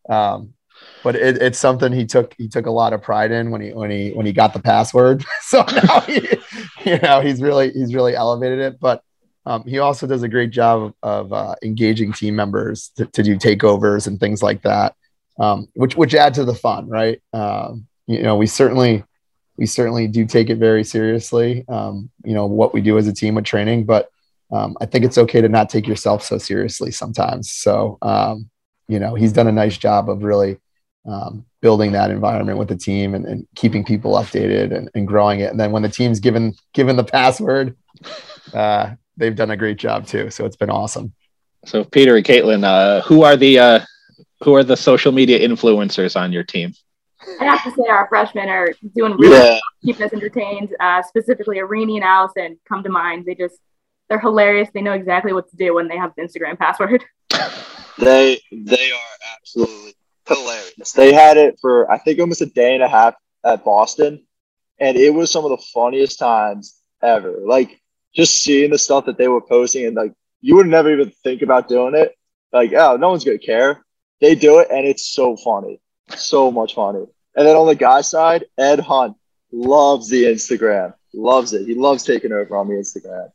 Um, 0.09 0.55
but 1.03 1.17
it, 1.17 1.41
it's 1.41 1.59
something 1.59 1.93
he 1.93 2.05
took 2.05 2.35
he 2.37 2.49
took 2.49 2.67
a 2.67 2.71
lot 2.71 2.93
of 2.93 3.03
pride 3.03 3.31
in 3.31 3.51
when 3.51 3.61
he 3.61 3.73
when 3.73 3.91
he 3.91 4.11
when 4.11 4.27
he 4.27 4.33
got 4.33 4.53
the 4.53 4.61
password. 4.61 5.25
so 5.43 5.65
now 5.85 6.01
he, 6.01 6.29
you 6.85 6.99
know 6.99 7.21
he's 7.21 7.41
really 7.41 7.71
he's 7.73 7.95
really 7.95 8.15
elevated 8.15 8.59
it. 8.59 8.81
But 8.81 9.03
um, 9.45 9.65
he 9.65 9.79
also 9.79 10.07
does 10.07 10.25
a 10.25 10.29
great 10.29 10.51
job 10.51 10.83
of, 10.83 10.95
of 11.03 11.33
uh, 11.33 11.55
engaging 11.63 12.13
team 12.13 12.35
members 12.35 12.91
to, 12.97 13.07
to, 13.07 13.23
do 13.23 13.37
takeovers 13.37 14.09
and 14.09 14.19
things 14.19 14.43
like 14.43 14.63
that, 14.63 14.97
um, 15.39 15.69
which 15.75 15.97
which 15.97 16.15
add 16.15 16.35
to 16.35 16.45
the 16.45 16.55
fun, 16.55 16.89
right? 16.89 17.23
Um, 17.33 17.87
you 18.07 18.23
know, 18.23 18.37
we 18.37 18.47
certainly 18.47 19.05
we 19.57 19.67
certainly 19.67 20.09
do 20.09 20.27
take 20.27 20.51
it 20.51 20.59
very 20.59 20.83
seriously. 20.85 21.65
Um, 21.69 22.11
you 22.25 22.35
know 22.35 22.47
what 22.47 22.75
we 22.75 22.81
do 22.81 22.99
as 22.99 23.07
a 23.07 23.13
team 23.13 23.37
with 23.37 23.45
training, 23.45 23.85
but 23.85 24.11
um, 24.53 24.77
I 24.81 24.87
think 24.87 25.05
it's 25.05 25.19
okay 25.19 25.41
to 25.41 25.49
not 25.49 25.71
take 25.71 25.87
yourself 25.87 26.23
so 26.25 26.39
seriously 26.39 26.91
sometimes. 26.91 27.51
So 27.51 27.99
you 28.89 28.99
know, 28.99 29.15
he's 29.15 29.33
done 29.33 29.49
a 29.49 29.53
nice 29.53 29.77
job 29.77 30.09
of 30.09 30.23
really 30.23 30.59
building 31.07 31.45
building 31.63 31.93
that 31.93 32.13
environment 32.13 32.59
with 32.59 32.69
the 32.69 32.77
team 32.77 33.15
and, 33.15 33.25
and 33.25 33.47
keeping 33.57 33.85
people 33.85 34.13
updated 34.13 34.73
and, 34.77 34.89
and, 34.95 35.09
growing 35.09 35.41
it. 35.41 35.51
And 35.51 35.59
then 35.59 35.73
when 35.73 35.83
the 35.83 35.89
team's 35.89 36.21
given 36.21 36.55
given 36.75 36.95
the 36.97 37.03
password, 37.03 37.77
uh, 38.55 38.95
they've 39.17 39.35
done 39.35 39.51
a 39.51 39.57
great 39.57 39.77
job 39.77 40.07
too. 40.07 40.31
So 40.31 40.45
it's 40.45 40.57
been 40.57 40.71
awesome. 40.71 41.13
So 41.65 41.83
Peter 41.83 42.17
and 42.17 42.25
Caitlin, 42.25 42.63
uh, 42.63 43.03
who 43.03 43.25
are 43.25 43.37
the 43.37 43.59
uh, 43.59 43.81
who 44.45 44.55
are 44.55 44.63
the 44.63 44.77
social 44.77 45.11
media 45.11 45.41
influencers 45.41 46.15
on 46.15 46.33
your 46.33 46.45
team? 46.45 46.73
I 47.41 47.45
have 47.45 47.65
to 47.65 47.71
say 47.73 47.89
our 47.89 48.07
freshmen 48.09 48.49
are 48.49 48.73
doing 48.95 49.17
really 49.17 49.35
yeah. 49.35 49.43
well, 49.43 49.61
keeping 49.85 50.07
us 50.07 50.13
entertained. 50.13 50.77
Uh, 50.79 51.03
specifically, 51.03 51.57
Arini 51.57 51.97
and 51.97 52.05
Allison 52.05 52.59
come 52.69 52.85
to 52.85 52.91
mind. 52.91 53.25
They 53.25 53.35
just 53.35 53.59
they're 54.09 54.21
hilarious. 54.21 54.69
They 54.73 54.83
know 54.83 54.93
exactly 54.93 55.33
what 55.33 55.51
to 55.51 55.57
do 55.57 55.75
when 55.75 55.89
they 55.89 55.97
have 55.97 56.13
the 56.17 56.23
Instagram 56.23 56.59
password. 56.59 57.05
They 57.99 58.41
they 58.53 58.91
are 58.93 59.35
absolutely 59.35 59.95
hilarious. 60.27 60.93
They 60.93 61.13
had 61.13 61.37
it 61.37 61.59
for 61.61 61.91
I 61.91 61.99
think 61.99 62.21
almost 62.21 62.43
a 62.43 62.47
day 62.47 62.75
and 62.75 62.83
a 62.83 62.89
half 62.89 63.15
at 63.45 63.65
Boston, 63.65 64.25
and 64.79 64.97
it 64.97 65.13
was 65.15 65.31
some 65.31 65.45
of 65.45 65.51
the 65.51 65.65
funniest 65.73 66.19
times 66.19 66.79
ever. 67.03 67.39
Like 67.45 67.81
just 68.15 68.43
seeing 68.43 68.71
the 68.71 68.79
stuff 68.79 69.07
that 69.07 69.19
they 69.19 69.29
were 69.29 69.41
posting, 69.41 69.87
and 69.87 69.97
like 69.97 70.13
you 70.41 70.57
would 70.57 70.67
never 70.67 70.93
even 70.93 71.11
think 71.23 71.43
about 71.43 71.69
doing 71.69 71.95
it. 71.95 72.17
Like 72.53 72.73
oh, 72.73 72.97
no 72.97 73.11
one's 73.11 73.25
gonna 73.25 73.39
care. 73.39 73.85
They 74.21 74.35
do 74.35 74.59
it, 74.61 74.69
and 74.71 74.87
it's 74.87 75.07
so 75.07 75.37
funny, 75.37 75.81
so 76.15 76.51
much 76.51 76.75
funny. 76.75 77.07
And 77.35 77.47
then 77.47 77.57
on 77.57 77.67
the 77.67 77.75
guy 77.75 78.01
side, 78.01 78.47
Ed 78.57 78.81
Hunt 78.81 79.17
loves 79.53 80.09
the 80.09 80.25
Instagram, 80.25 80.95
loves 81.13 81.53
it. 81.53 81.67
He 81.67 81.75
loves 81.75 82.03
taking 82.03 82.33
over 82.33 82.57
on 82.57 82.69
the 82.69 82.75
Instagram. 82.75 83.31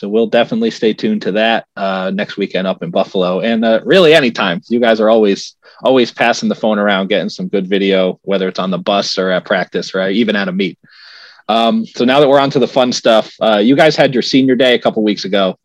So 0.00 0.08
we'll 0.08 0.28
definitely 0.28 0.70
stay 0.70 0.94
tuned 0.94 1.20
to 1.22 1.32
that 1.32 1.66
uh, 1.76 2.10
next 2.14 2.38
weekend 2.38 2.66
up 2.66 2.82
in 2.82 2.88
Buffalo, 2.88 3.40
and 3.40 3.62
uh, 3.62 3.82
really 3.84 4.14
anytime. 4.14 4.62
You 4.70 4.80
guys 4.80 4.98
are 4.98 5.10
always 5.10 5.56
always 5.82 6.10
passing 6.10 6.48
the 6.48 6.54
phone 6.54 6.78
around, 6.78 7.08
getting 7.08 7.28
some 7.28 7.48
good 7.48 7.66
video, 7.66 8.18
whether 8.22 8.48
it's 8.48 8.58
on 8.58 8.70
the 8.70 8.78
bus 8.78 9.18
or 9.18 9.30
at 9.30 9.44
practice, 9.44 9.94
right? 9.94 10.16
Even 10.16 10.36
at 10.36 10.48
a 10.48 10.52
meet. 10.52 10.78
Um, 11.50 11.84
so 11.84 12.06
now 12.06 12.18
that 12.18 12.30
we're 12.30 12.40
on 12.40 12.48
to 12.48 12.58
the 12.58 12.66
fun 12.66 12.92
stuff, 12.92 13.30
uh, 13.42 13.58
you 13.58 13.76
guys 13.76 13.94
had 13.94 14.14
your 14.14 14.22
senior 14.22 14.56
day 14.56 14.72
a 14.72 14.78
couple 14.78 15.02
weeks 15.02 15.26
ago. 15.26 15.58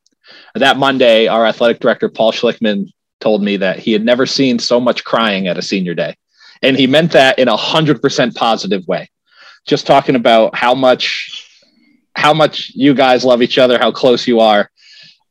That 0.53 0.75
Monday, 0.75 1.27
our 1.27 1.45
athletic 1.45 1.79
director 1.79 2.09
Paul 2.09 2.33
Schlickmann 2.33 2.91
told 3.21 3.41
me 3.41 3.55
that 3.55 3.79
he 3.79 3.93
had 3.93 4.03
never 4.03 4.25
seen 4.25 4.59
so 4.59 4.81
much 4.81 5.05
crying 5.05 5.47
at 5.47 5.57
a 5.57 5.61
senior 5.61 5.93
day, 5.93 6.13
and 6.61 6.75
he 6.75 6.87
meant 6.87 7.13
that 7.13 7.39
in 7.39 7.47
a 7.47 7.55
hundred 7.55 8.01
percent 8.01 8.35
positive 8.35 8.85
way. 8.85 9.09
Just 9.65 9.87
talking 9.87 10.15
about 10.15 10.53
how 10.57 10.75
much 10.75 11.44
how 12.15 12.33
much 12.33 12.71
you 12.73 12.93
guys 12.93 13.25
love 13.25 13.41
each 13.41 13.57
other, 13.57 13.77
how 13.77 13.91
close 13.91 14.27
you 14.27 14.39
are. 14.39 14.71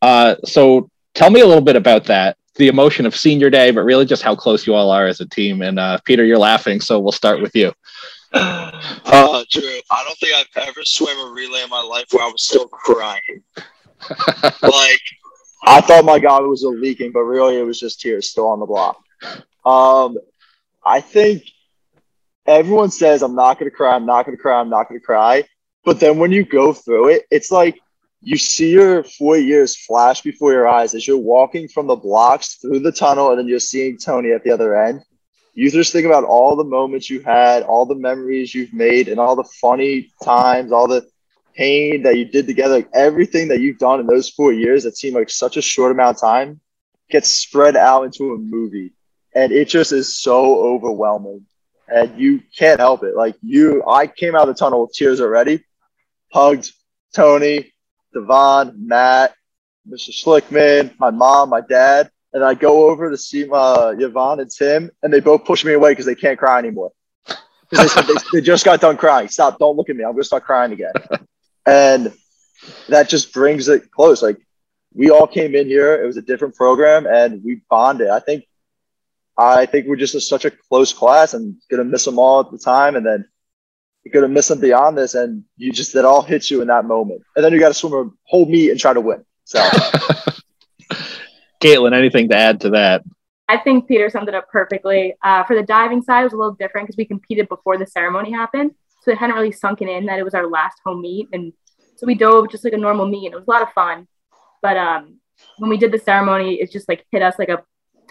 Uh, 0.03 0.37
so 0.45 0.91
tell 1.15 1.31
me 1.31 1.41
a 1.41 1.47
little 1.47 1.63
bit 1.65 1.77
about 1.77 2.05
that, 2.05 2.37
the 2.57 2.69
emotion 2.69 3.07
of 3.07 3.17
senior 3.17 3.51
day, 3.51 3.71
but 3.71 3.83
really 3.83 4.05
just 4.05 4.23
how 4.23 4.37
close 4.37 4.67
you 4.67 4.75
all 4.75 4.91
are 4.91 5.07
as 5.07 5.21
a 5.21 5.27
team. 5.27 5.63
And 5.63 5.79
uh, 5.79 5.99
Peter, 6.05 6.25
you're 6.25 6.39
laughing, 6.39 6.81
so 6.81 7.01
we'll 7.01 7.13
start 7.13 7.41
with 7.41 7.55
you. 7.55 7.73
Uh, 9.07 9.45
Drew, 9.49 9.81
I 9.91 10.05
don't 10.05 10.19
think 10.19 10.35
I've 10.35 10.69
ever 10.69 10.81
swam 10.85 11.17
a 11.17 11.31
relay 11.31 11.63
in 11.63 11.71
my 11.71 11.83
life 11.83 12.07
where 12.11 12.25
I 12.25 12.27
was 12.27 12.43
still 12.43 12.67
crying. 12.67 13.21
like, 14.63 15.01
I 15.63 15.81
thought 15.81 16.05
my 16.05 16.19
God 16.19 16.45
was 16.47 16.65
leaking, 16.65 17.13
but 17.13 17.21
really 17.21 17.59
it 17.59 17.63
was 17.63 17.79
just 17.79 18.01
tears 18.01 18.31
still 18.31 18.49
on 18.49 18.59
the 18.59 18.67
block. 18.67 19.01
Um, 19.65 20.19
I 20.85 21.01
think 21.01 21.45
everyone 22.47 22.91
says, 22.91 23.23
I'm 23.23 23.37
not 23.37 23.59
going 23.59 23.71
to 23.71 23.77
cry, 23.77 23.95
I'm 23.95 24.07
not 24.07 24.27
going 24.27 24.37
to 24.37 24.43
cry, 24.43 24.59
I'm 24.59 24.71
not 24.71 24.89
going 24.89 25.01
to 25.01 25.07
cry. 25.07 25.45
But 25.85 26.01
then 26.01 26.19
when 26.19 26.33
you 26.33 26.45
go 26.45 26.73
through 26.73 27.09
it, 27.09 27.27
it's 27.31 27.51
like 27.51 27.79
you 28.23 28.39
see 28.39 28.71
your 28.71 29.05
four 29.05 29.37
years 29.37 29.77
flash 29.77 30.23
before 30.23 30.53
your 30.53 30.67
eyes 30.67 30.95
as 30.95 31.07
you're 31.07 31.19
walking 31.19 31.69
from 31.69 31.87
the 31.87 31.97
blocks 31.97 32.55
through 32.55 32.79
the 32.81 32.93
tunnel 32.93 33.31
and 33.31 33.39
then 33.39 33.47
you're 33.47 33.61
seeing 33.61 33.99
Tony 33.99 34.33
at 34.33 34.43
the 34.45 34.51
other 34.51 34.83
end. 34.83 35.03
You 35.53 35.71
just 35.71 35.93
think 35.93 36.07
about 36.07 36.25
all 36.25 36.57
the 36.57 36.65
moments 36.65 37.11
you 37.11 37.21
had, 37.21 37.63
all 37.63 37.87
the 37.87 37.95
memories 37.95 38.55
you've 38.55 38.73
made, 38.73 39.09
and 39.09 39.21
all 39.21 39.37
the 39.37 39.49
funny 39.61 40.11
times, 40.25 40.73
all 40.73 40.89
the 40.89 41.07
pain 41.55 42.03
that 42.03 42.17
you 42.17 42.25
did 42.25 42.49
together, 42.49 42.75
like 42.75 42.89
everything 42.93 43.47
that 43.49 43.61
you've 43.61 43.79
done 43.79 44.01
in 44.01 44.07
those 44.07 44.29
four 44.31 44.53
years 44.53 44.83
that 44.83 44.97
seemed 44.97 45.15
like 45.15 45.31
such 45.31 45.57
a 45.57 45.63
short 45.63 45.93
amount 45.93 46.17
of 46.17 46.21
time 46.21 46.61
gets 47.09 47.29
spread 47.29 47.77
out 47.77 48.03
into 48.03 48.33
a 48.33 48.39
movie. 48.39 48.93
And 49.33 49.53
it 49.53 49.69
just 49.69 49.93
is 49.93 50.17
so 50.17 50.59
overwhelming. 50.59 51.47
And 51.87 52.19
you 52.19 52.43
can't 52.57 52.81
help 52.81 53.05
it. 53.05 53.15
Like 53.15 53.37
you, 53.43 53.85
I 53.87 54.09
came 54.09 54.35
out 54.35 54.49
of 54.49 54.57
the 54.57 54.59
tunnel 54.59 54.83
with 54.83 54.95
tears 54.95 55.21
already 55.21 55.63
hugged 56.35 56.73
Tony, 57.15 57.73
Devon, 58.13 58.75
Matt, 58.77 59.35
Mr. 59.89 60.11
Schlickmann, 60.11 60.93
my 60.99 61.11
mom, 61.11 61.51
my 61.51 61.61
dad, 61.61 62.11
and 62.33 62.43
I 62.43 62.55
go 62.55 62.91
over 62.91 63.09
to 63.11 63.17
see 63.17 63.49
uh, 63.51 63.95
Yvonne 63.97 64.41
and 64.41 64.51
Tim, 64.51 64.91
and 65.03 65.13
they 65.13 65.21
both 65.21 65.45
push 65.45 65.65
me 65.65 65.75
away 65.75 65.93
because 65.93 66.07
they 66.07 66.17
can't 66.17 66.39
cry 66.39 66.59
anymore. 66.59 66.91
They, 67.71 67.87
said 67.87 68.07
they, 68.07 68.15
they 68.33 68.41
just 68.41 68.65
got 68.65 68.81
done 68.81 68.97
crying. 68.97 69.29
Stop! 69.29 69.59
Don't 69.59 69.77
look 69.77 69.89
at 69.89 69.97
me. 69.97 70.05
I'm 70.05 70.13
gonna 70.13 70.25
start 70.25 70.45
crying 70.45 70.73
again. 70.73 70.93
And 71.67 72.13
that 72.91 73.09
just 73.09 73.33
brings 73.33 73.69
it 73.69 73.91
close. 73.91 74.23
Like 74.23 74.37
we 74.93 75.11
all 75.11 75.27
came 75.27 75.55
in 75.55 75.67
here. 75.67 76.03
It 76.03 76.07
was 76.07 76.19
a 76.19 76.23
different 76.23 76.55
program, 76.55 77.07
and 77.07 77.43
we 77.43 77.63
bonded. 77.71 78.11
I 78.11 78.21
think, 78.21 78.45
I 79.39 79.65
think 79.65 79.87
we're 79.87 79.97
just 79.97 80.15
a, 80.15 80.21
such 80.21 80.45
a 80.45 80.51
close 80.51 80.93
class, 80.93 81.33
and 81.33 81.57
gonna 81.71 81.85
miss 81.85 82.05
them 82.05 82.19
all 82.19 82.41
at 82.41 82.51
the 82.51 82.59
time. 82.59 82.97
And 82.97 83.07
then 83.07 83.27
you're 84.05 84.13
gonna 84.13 84.33
miss 84.33 84.49
them 84.49 84.61
beyond 84.61 84.99
this, 84.99 85.15
and 85.15 85.45
you 85.57 85.73
just 85.73 85.93
that 85.95 86.05
all 86.05 86.23
hits 86.23 86.51
you 86.51 86.61
in 86.61 86.69
that 86.69 86.85
moment, 86.85 87.23
and 87.37 87.45
then 87.45 87.53
you 87.53 87.61
got 87.61 87.69
to 87.69 87.75
swim 87.75 87.95
a 87.95 88.11
whole 88.25 88.47
meet 88.47 88.71
and 88.71 88.79
try 88.79 88.93
to 88.93 89.01
win. 89.01 89.25
So, 89.45 89.61
Caitlin, 91.61 91.95
anything 91.95 92.29
to 92.29 92.37
add 92.37 92.61
to 92.63 92.71
that? 92.71 93.03
I 93.49 93.59
think 93.59 93.89
Peter 93.89 94.09
summed 94.11 94.29
it 94.29 94.35
up 94.35 94.49
perfectly. 94.51 95.15
Uh, 95.23 95.45
for 95.45 95.57
the 95.57 95.63
diving 95.63 96.03
side, 96.03 96.21
it 96.21 96.25
was 96.25 96.33
a 96.33 96.37
little 96.37 96.55
different 96.55 96.87
because 96.87 96.97
we 96.97 97.05
competed 97.05 97.49
before 97.49 97.79
the 97.79 97.87
ceremony 97.87 98.33
happened, 98.33 98.73
so 99.03 99.11
it 99.11 99.19
hadn't 99.19 99.37
really 99.37 99.53
sunken 99.53 99.89
in 99.89 100.07
that 100.07 100.19
it 100.19 100.25
was 100.25 100.35
our 100.35 100.47
last 100.47 100.81
home 100.85 101.01
meet, 101.01 101.29
and 101.33 101.53
so 101.97 102.07
we 102.07 102.15
dove 102.15 102.51
just 102.51 102.65
like 102.65 102.73
a 102.73 102.79
normal 102.79 103.07
meet, 103.07 103.27
and 103.27 103.35
it 103.35 103.39
was 103.39 103.49
a 103.49 103.51
lot 103.51 103.63
of 103.63 103.73
fun. 103.73 104.07
But 104.63 104.77
um, 104.77 105.19
when 105.59 105.71
we 105.71 105.77
did 105.77 105.93
the 105.93 105.99
ceremony, 105.99 106.55
it 106.55 106.71
just 106.71 106.89
like 106.89 107.05
hit 107.11 107.23
us 107.23 107.39
like 107.39 107.49
a 107.49 107.63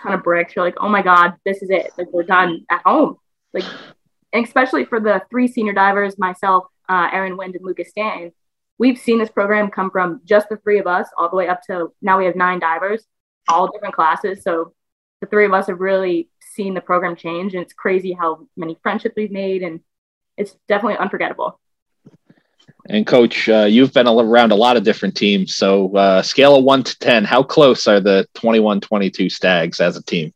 ton 0.01 0.13
of 0.13 0.23
bricks. 0.23 0.55
You're 0.55 0.65
like, 0.65 0.77
oh 0.79 0.89
my 0.89 1.01
god, 1.01 1.33
this 1.45 1.61
is 1.61 1.69
it. 1.69 1.91
Like 1.97 2.07
we're 2.11 2.23
done 2.23 2.65
at 2.69 2.81
home. 2.85 3.17
Like 3.53 3.65
and 4.33 4.45
especially 4.45 4.85
for 4.85 4.99
the 4.99 5.21
three 5.29 5.47
senior 5.47 5.73
divers, 5.73 6.17
myself, 6.17 6.65
uh, 6.89 7.09
Aaron 7.13 7.37
Wynn, 7.37 7.53
and 7.55 7.63
Lucas 7.63 7.89
Stanton, 7.89 8.31
we've 8.77 8.97
seen 8.97 9.19
this 9.19 9.29
program 9.29 9.69
come 9.69 9.91
from 9.91 10.21
just 10.25 10.49
the 10.49 10.57
three 10.57 10.79
of 10.79 10.87
us 10.87 11.07
all 11.17 11.29
the 11.29 11.35
way 11.35 11.47
up 11.47 11.61
to 11.63 11.93
now 12.01 12.17
we 12.17 12.25
have 12.25 12.35
nine 12.35 12.59
divers, 12.59 13.05
all 13.47 13.71
different 13.71 13.93
classes. 13.93 14.43
So 14.43 14.73
the 15.21 15.27
three 15.27 15.45
of 15.45 15.53
us 15.53 15.67
have 15.67 15.79
really 15.79 16.29
seen 16.41 16.73
the 16.73 16.81
program 16.81 17.15
change, 17.15 17.53
and 17.53 17.63
it's 17.63 17.73
crazy 17.73 18.11
how 18.11 18.47
many 18.57 18.77
friendships 18.81 19.15
we've 19.15 19.31
made, 19.31 19.61
and 19.61 19.79
it's 20.35 20.55
definitely 20.67 20.97
unforgettable. 20.97 21.59
And 22.89 23.07
coach, 23.07 23.47
uh, 23.47 23.65
you've 23.69 23.93
been 23.93 24.07
around 24.07 24.51
a 24.51 24.55
lot 24.55 24.75
of 24.75 24.83
different 24.83 25.15
teams. 25.15 25.55
So, 25.55 25.95
uh, 25.95 26.21
scale 26.21 26.57
of 26.57 26.65
one 26.65 26.83
to 26.83 26.99
10, 26.99 27.23
how 27.23 27.41
close 27.41 27.87
are 27.87 28.01
the 28.01 28.27
21 28.33 28.81
22 28.81 29.29
Stags 29.29 29.79
as 29.79 29.95
a 29.95 30.03
team? 30.03 30.33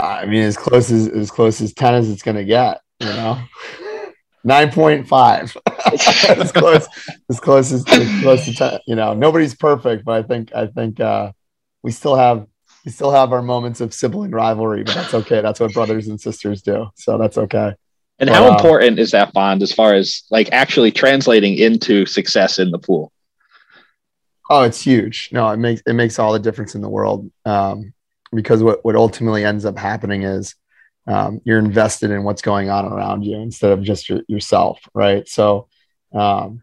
I 0.00 0.26
mean, 0.26 0.42
as 0.42 0.56
close 0.56 0.90
as 0.90 1.08
as 1.08 1.30
close 1.30 1.60
as 1.60 1.72
ten 1.72 1.94
as 1.94 2.10
it's 2.10 2.22
going 2.22 2.36
to 2.36 2.44
get. 2.44 2.80
You 3.00 3.06
know, 3.06 3.42
nine 4.44 4.70
point 4.70 5.08
five. 5.08 5.56
as 5.86 6.52
close 6.52 6.88
as 7.30 7.40
close 7.40 7.72
as, 7.72 7.86
as 7.88 8.20
close 8.22 8.44
to 8.44 8.54
ten. 8.54 8.80
You 8.86 8.96
know, 8.96 9.14
nobody's 9.14 9.54
perfect, 9.54 10.04
but 10.04 10.12
I 10.12 10.22
think 10.26 10.54
I 10.54 10.66
think 10.66 11.00
uh, 11.00 11.32
we 11.82 11.90
still 11.90 12.16
have 12.16 12.46
we 12.84 12.92
still 12.92 13.10
have 13.10 13.32
our 13.32 13.42
moments 13.42 13.80
of 13.80 13.92
sibling 13.92 14.30
rivalry, 14.30 14.84
but 14.84 14.94
that's 14.94 15.14
okay. 15.14 15.40
That's 15.40 15.60
what 15.60 15.72
brothers 15.72 16.08
and 16.08 16.20
sisters 16.20 16.62
do. 16.62 16.88
So 16.94 17.18
that's 17.18 17.36
okay. 17.36 17.74
And 18.18 18.28
how 18.28 18.46
uh, 18.46 18.54
important 18.54 18.98
is 18.98 19.10
that 19.12 19.32
bond 19.32 19.62
as 19.62 19.72
far 19.72 19.94
as 19.94 20.22
like 20.30 20.48
actually 20.52 20.92
translating 20.92 21.56
into 21.56 22.06
success 22.06 22.58
in 22.58 22.70
the 22.70 22.78
pool? 22.78 23.12
Oh, 24.50 24.62
it's 24.62 24.82
huge. 24.82 25.30
No, 25.32 25.48
it 25.50 25.58
makes 25.58 25.82
it 25.86 25.94
makes 25.94 26.18
all 26.18 26.32
the 26.32 26.38
difference 26.38 26.74
in 26.74 26.80
the 26.80 26.88
world. 26.88 27.30
Um, 27.44 27.92
because 28.32 28.62
what, 28.62 28.84
what 28.84 28.96
ultimately 28.96 29.44
ends 29.44 29.64
up 29.64 29.78
happening 29.78 30.22
is 30.22 30.54
um, 31.06 31.40
you're 31.44 31.58
invested 31.58 32.10
in 32.10 32.24
what's 32.24 32.42
going 32.42 32.70
on 32.70 32.84
around 32.84 33.24
you 33.24 33.36
instead 33.36 33.72
of 33.72 33.82
just 33.82 34.08
your, 34.08 34.20
yourself 34.28 34.80
right? 34.94 35.28
So 35.28 35.68
um, 36.12 36.62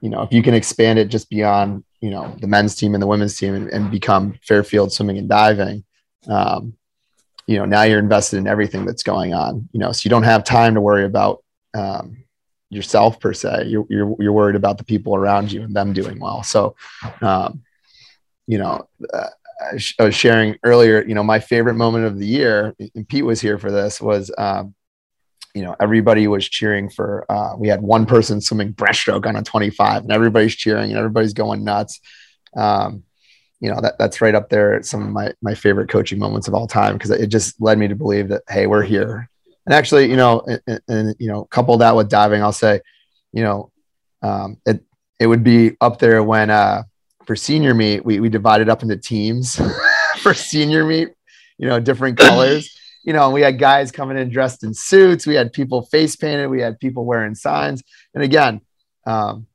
you 0.00 0.10
know 0.10 0.22
if 0.22 0.32
you 0.32 0.42
can 0.42 0.54
expand 0.54 0.98
it 0.98 1.08
just 1.08 1.30
beyond 1.30 1.84
you 2.00 2.10
know 2.10 2.34
the 2.40 2.46
men's 2.46 2.74
team 2.74 2.94
and 2.94 3.02
the 3.02 3.06
women's 3.06 3.36
team 3.38 3.54
and, 3.54 3.68
and 3.70 3.90
become 3.90 4.38
fairfield 4.42 4.92
swimming 4.92 5.18
and 5.18 5.28
diving 5.28 5.84
um, 6.28 6.74
you 7.46 7.56
know 7.56 7.64
now 7.64 7.82
you're 7.82 7.98
invested 7.98 8.36
in 8.36 8.46
everything 8.46 8.84
that's 8.84 9.02
going 9.02 9.32
on 9.32 9.68
you 9.72 9.80
know 9.80 9.92
so 9.92 10.02
you 10.04 10.10
don't 10.10 10.22
have 10.24 10.44
time 10.44 10.74
to 10.74 10.80
worry 10.80 11.04
about 11.04 11.42
um, 11.74 12.24
yourself 12.74 13.20
per 13.20 13.32
se. 13.32 13.66
You're, 13.66 13.86
you're, 13.88 14.14
you're 14.18 14.32
worried 14.32 14.56
about 14.56 14.78
the 14.78 14.84
people 14.84 15.14
around 15.14 15.50
you 15.50 15.62
and 15.62 15.74
them 15.74 15.92
doing 15.92 16.18
well. 16.18 16.42
So 16.42 16.76
um, 17.20 17.62
you 18.46 18.58
know 18.58 18.86
uh, 19.12 19.28
I 19.60 20.04
was 20.04 20.14
sharing 20.14 20.56
earlier, 20.64 21.04
you 21.06 21.14
know, 21.14 21.22
my 21.22 21.40
favorite 21.40 21.74
moment 21.74 22.06
of 22.06 22.18
the 22.18 22.26
year, 22.26 22.74
and 22.94 23.08
Pete 23.08 23.24
was 23.24 23.40
here 23.40 23.58
for 23.58 23.70
this, 23.70 24.00
was, 24.00 24.30
um, 24.36 24.74
you 25.54 25.62
know, 25.62 25.76
everybody 25.80 26.26
was 26.26 26.48
cheering 26.48 26.90
for, 26.90 27.24
uh, 27.30 27.54
we 27.56 27.68
had 27.68 27.80
one 27.80 28.06
person 28.06 28.40
swimming 28.40 28.72
breaststroke 28.74 29.26
on 29.26 29.36
a 29.36 29.42
25 29.42 30.02
and 30.02 30.12
everybody's 30.12 30.54
cheering 30.54 30.90
and 30.90 30.98
everybody's 30.98 31.32
going 31.32 31.62
nuts. 31.64 32.00
Um, 32.56 33.04
you 33.64 33.70
know 33.70 33.80
that 33.80 33.96
that's 33.98 34.20
right 34.20 34.34
up 34.34 34.50
there 34.50 34.82
some 34.82 35.02
of 35.02 35.08
my 35.08 35.32
my 35.40 35.54
favorite 35.54 35.88
coaching 35.88 36.18
moments 36.18 36.48
of 36.48 36.54
all 36.54 36.66
time 36.66 36.94
because 36.94 37.10
it 37.10 37.28
just 37.28 37.58
led 37.62 37.78
me 37.78 37.88
to 37.88 37.94
believe 37.94 38.28
that 38.28 38.42
hey 38.46 38.66
we're 38.66 38.82
here 38.82 39.30
and 39.64 39.74
actually 39.74 40.10
you 40.10 40.16
know 40.16 40.44
and, 40.66 40.80
and 40.86 41.16
you 41.18 41.28
know 41.28 41.44
couple 41.46 41.74
that 41.78 41.96
with 41.96 42.10
diving 42.10 42.42
i'll 42.42 42.52
say 42.52 42.78
you 43.32 43.42
know 43.42 43.70
um, 44.20 44.58
it 44.66 44.84
it 45.18 45.26
would 45.26 45.42
be 45.42 45.76
up 45.80 45.98
there 45.98 46.22
when 46.22 46.50
uh 46.50 46.82
for 47.26 47.36
senior 47.36 47.74
meet 47.74 48.04
we, 48.04 48.20
we 48.20 48.28
divided 48.28 48.68
up 48.68 48.82
into 48.82 48.96
teams 48.96 49.60
for 50.18 50.34
senior 50.34 50.84
meet 50.84 51.08
you 51.58 51.68
know 51.68 51.80
different 51.80 52.18
colors. 52.18 52.78
You 53.02 53.12
know 53.12 53.30
we 53.30 53.42
had 53.42 53.58
guys 53.58 53.92
coming 53.92 54.16
in 54.16 54.30
dressed 54.30 54.64
in 54.64 54.74
suits. 54.74 55.26
We 55.26 55.34
had 55.34 55.52
people 55.52 55.82
face 55.82 56.16
painted. 56.16 56.48
We 56.48 56.60
had 56.60 56.80
people 56.80 57.04
wearing 57.04 57.34
signs. 57.34 57.82
And 58.14 58.22
again 58.22 58.60
um, 59.06 59.46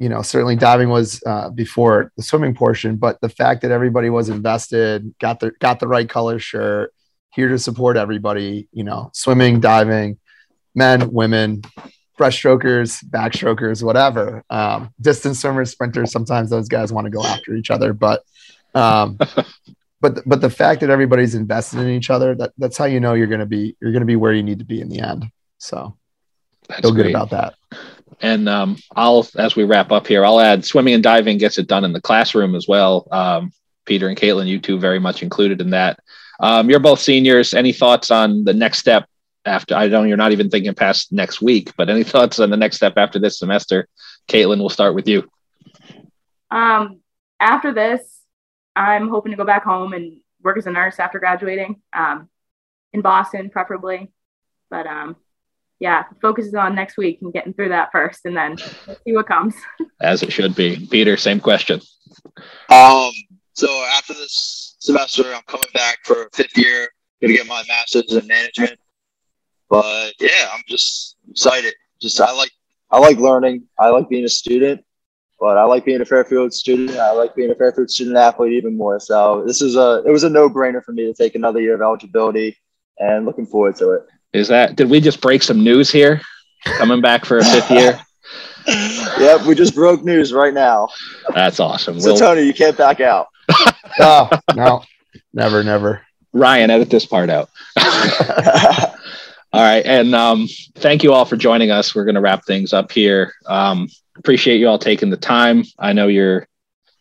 you 0.00 0.08
know, 0.08 0.22
certainly 0.22 0.56
diving 0.56 0.88
was 0.88 1.22
uh, 1.26 1.50
before 1.50 2.10
the 2.16 2.22
swimming 2.22 2.54
portion, 2.54 2.96
but 2.96 3.20
the 3.20 3.28
fact 3.28 3.60
that 3.62 3.70
everybody 3.70 4.08
was 4.08 4.30
invested, 4.30 5.14
got 5.20 5.40
the 5.40 5.52
got 5.60 5.78
the 5.78 5.86
right 5.86 6.08
color 6.08 6.38
shirt, 6.38 6.94
here 7.34 7.48
to 7.48 7.58
support 7.58 7.98
everybody, 7.98 8.66
you 8.72 8.82
know, 8.82 9.10
swimming, 9.12 9.60
diving, 9.60 10.18
men, 10.74 11.12
women, 11.12 11.60
breaststrokers, 12.20 13.02
backstrokers, 13.04 13.82
whatever. 13.82 14.44
Um, 14.50 14.92
distance 15.00 15.40
swimmers, 15.40 15.70
sprinters, 15.70 16.12
sometimes 16.12 16.50
those 16.50 16.68
guys 16.68 16.92
want 16.92 17.06
to 17.06 17.10
go 17.10 17.24
after 17.24 17.54
each 17.54 17.70
other, 17.70 17.94
but 17.94 18.22
um, 18.74 19.18
but 20.00 20.20
but 20.26 20.40
the 20.40 20.50
fact 20.50 20.82
that 20.82 20.90
everybody's 20.90 21.34
invested 21.34 21.80
in 21.80 21.88
each 21.88 22.10
other, 22.10 22.34
that 22.34 22.52
that's 22.58 22.76
how 22.76 22.84
you 22.84 23.00
know 23.00 23.14
you're 23.14 23.26
gonna 23.26 23.46
be 23.46 23.76
you're 23.80 23.92
gonna 23.92 24.04
be 24.04 24.16
where 24.16 24.34
you 24.34 24.42
need 24.42 24.58
to 24.58 24.64
be 24.64 24.80
in 24.80 24.88
the 24.88 25.00
end. 25.00 25.24
So 25.58 25.96
That's 26.68 26.82
feel 26.82 26.92
good 26.92 27.06
about 27.06 27.30
that. 27.30 27.54
And 28.20 28.48
um, 28.48 28.76
I'll, 28.94 29.26
as 29.38 29.56
we 29.56 29.64
wrap 29.64 29.92
up 29.92 30.06
here, 30.06 30.24
I'll 30.26 30.40
add 30.40 30.64
swimming 30.64 30.92
and 30.92 31.02
diving 31.02 31.38
gets 31.38 31.56
it 31.56 31.68
done 31.68 31.84
in 31.84 31.92
the 31.94 32.02
classroom 32.02 32.54
as 32.54 32.68
well. 32.68 33.08
Um, 33.10 33.52
Peter 33.86 34.08
and 34.08 34.16
Caitlin, 34.16 34.46
you 34.46 34.58
two 34.58 34.78
very 34.78 34.98
much 34.98 35.22
included 35.22 35.62
in 35.62 35.70
that. 35.70 35.98
Um, 36.38 36.68
you're 36.68 36.80
both 36.80 37.00
seniors. 37.00 37.54
Any 37.54 37.72
thoughts 37.72 38.10
on 38.10 38.44
the 38.44 38.52
next 38.52 38.78
step 38.78 39.08
after? 39.44 39.74
I 39.74 39.88
don't 39.88 40.02
know 40.02 40.08
you're 40.08 40.16
not 40.16 40.32
even 40.32 40.50
thinking 40.50 40.74
past 40.74 41.12
next 41.12 41.40
week, 41.40 41.72
but 41.76 41.88
any 41.88 42.04
thoughts 42.04 42.38
on 42.38 42.50
the 42.50 42.56
next 42.56 42.76
step 42.76 42.94
after 42.96 43.18
this 43.18 43.38
semester? 43.38 43.88
Caitlin, 44.28 44.58
we'll 44.58 44.68
start 44.68 44.94
with 44.94 45.08
you. 45.08 45.28
Um, 46.50 47.00
after 47.38 47.72
this, 47.72 48.20
I'm 48.76 49.08
hoping 49.08 49.32
to 49.32 49.36
go 49.36 49.44
back 49.44 49.64
home 49.64 49.92
and 49.92 50.18
work 50.42 50.58
as 50.58 50.66
a 50.66 50.70
nurse 50.70 50.98
after 50.98 51.18
graduating, 51.18 51.80
um, 51.92 52.28
in 52.92 53.02
Boston, 53.02 53.50
preferably. 53.50 54.10
But 54.70 54.86
um, 54.86 55.16
yeah, 55.80 56.04
focus 56.20 56.46
is 56.46 56.54
on 56.54 56.74
next 56.74 56.96
week 56.96 57.18
and 57.22 57.32
getting 57.32 57.54
through 57.54 57.70
that 57.70 57.90
first, 57.90 58.26
and 58.26 58.36
then 58.36 58.58
see 58.58 59.12
what 59.12 59.26
comes. 59.26 59.54
As 60.00 60.22
it 60.22 60.32
should 60.32 60.54
be. 60.54 60.86
Peter, 60.90 61.16
same 61.16 61.40
question. 61.40 61.80
Um, 62.68 63.10
so 63.54 63.68
after 63.96 64.14
this 64.14 64.76
semester, 64.78 65.24
I'm 65.34 65.42
coming 65.46 65.68
back 65.74 65.98
for 66.04 66.24
a 66.24 66.30
fifth 66.34 66.56
year, 66.56 66.88
gonna 67.20 67.34
get 67.34 67.46
my 67.46 67.62
master's 67.66 68.12
in 68.12 68.26
management. 68.26 68.78
But 69.70 70.14
yeah, 70.20 70.50
I'm 70.52 70.62
just 70.68 71.16
excited. 71.30 71.74
Just 72.02 72.20
I 72.20 72.32
like 72.32 72.50
I 72.90 72.98
like 72.98 73.18
learning. 73.18 73.64
I 73.78 73.88
like 73.88 74.08
being 74.08 74.24
a 74.24 74.28
student, 74.28 74.84
but 75.38 75.56
I 75.56 75.64
like 75.64 75.84
being 75.84 76.00
a 76.00 76.04
Fairfield 76.04 76.52
student. 76.52 76.98
I 76.98 77.12
like 77.12 77.34
being 77.36 77.50
a 77.50 77.54
Fairfield 77.54 77.88
student 77.88 78.16
athlete 78.16 78.52
even 78.52 78.76
more. 78.76 78.98
So 79.00 79.44
this 79.46 79.62
is 79.62 79.76
a 79.76 80.02
it 80.04 80.10
was 80.10 80.24
a 80.24 80.30
no 80.30 80.50
brainer 80.50 80.84
for 80.84 80.92
me 80.92 81.04
to 81.04 81.14
take 81.14 81.36
another 81.36 81.60
year 81.60 81.74
of 81.74 81.80
eligibility, 81.80 82.58
and 82.98 83.24
looking 83.24 83.46
forward 83.46 83.76
to 83.76 83.92
it. 83.92 84.02
Is 84.32 84.48
that, 84.48 84.76
did 84.76 84.88
we 84.88 85.00
just 85.00 85.20
break 85.20 85.42
some 85.42 85.64
news 85.64 85.90
here? 85.90 86.20
Coming 86.64 87.00
back 87.00 87.24
for 87.24 87.38
a 87.38 87.44
fifth 87.44 87.70
year? 87.70 88.00
yep, 89.18 89.42
we 89.42 89.54
just 89.54 89.74
broke 89.74 90.04
news 90.04 90.32
right 90.32 90.54
now. 90.54 90.88
That's 91.34 91.58
awesome. 91.58 92.00
So 92.00 92.10
We'll, 92.10 92.18
Tony, 92.18 92.42
you 92.42 92.54
can't 92.54 92.76
back 92.76 93.00
out. 93.00 93.28
Oh 93.98 94.30
no, 94.54 94.84
never, 95.34 95.64
never. 95.64 96.02
Ryan, 96.32 96.70
edit 96.70 96.90
this 96.90 97.04
part 97.04 97.28
out. 97.28 97.50
All 99.52 99.62
right. 99.62 99.84
And 99.84 100.14
um, 100.14 100.46
thank 100.76 101.02
you 101.02 101.12
all 101.12 101.24
for 101.24 101.36
joining 101.36 101.70
us. 101.70 101.94
We're 101.94 102.04
going 102.04 102.14
to 102.14 102.20
wrap 102.20 102.44
things 102.44 102.72
up 102.72 102.92
here. 102.92 103.34
Um, 103.46 103.88
appreciate 104.16 104.58
you 104.58 104.68
all 104.68 104.78
taking 104.78 105.10
the 105.10 105.16
time. 105.16 105.64
I 105.78 105.92
know 105.92 106.06
you're, 106.06 106.46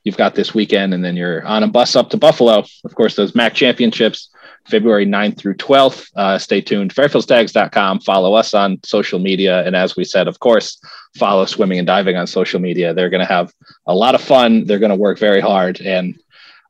you've 0.04 0.18
got 0.18 0.34
this 0.34 0.56
weekend 0.56 0.96
and 0.96 1.06
then 1.06 1.16
you're 1.16 1.46
on 1.46 1.62
a 1.62 1.68
bus 1.68 1.96
up 1.96 2.10
to 2.10 2.18
Buffalo. 2.18 2.64
Of 2.84 2.96
course, 2.96 3.16
those 3.16 3.36
MAC 3.36 3.54
championships, 3.54 4.30
February 4.68 5.06
9th 5.06 5.38
through 5.38 5.56
12th. 5.56 6.10
Uh, 6.16 6.40
stay 6.40 6.60
tuned. 6.60 6.96
FairfieldStags.com. 6.96 8.00
Follow 8.00 8.34
us 8.34 8.56
on 8.56 8.80
social 8.84 9.20
media. 9.20 9.64
And 9.64 9.76
as 9.76 9.96
we 9.96 10.04
said, 10.04 10.28
of 10.28 10.40
course, 10.40 10.82
follow 11.20 11.46
swimming 11.46 11.78
and 11.78 11.88
diving 11.88 12.18
on 12.18 12.26
social 12.26 12.60
media. 12.60 12.96
They're 12.96 13.12
going 13.12 13.26
to 13.26 13.32
have 13.32 13.54
a 13.86 13.94
lot 13.94 14.16
of 14.16 14.22
fun. 14.22 14.66
They're 14.66 14.80
going 14.80 14.90
to 14.90 14.96
work 14.96 15.20
very 15.20 15.42
hard. 15.42 15.82
And 15.82 16.20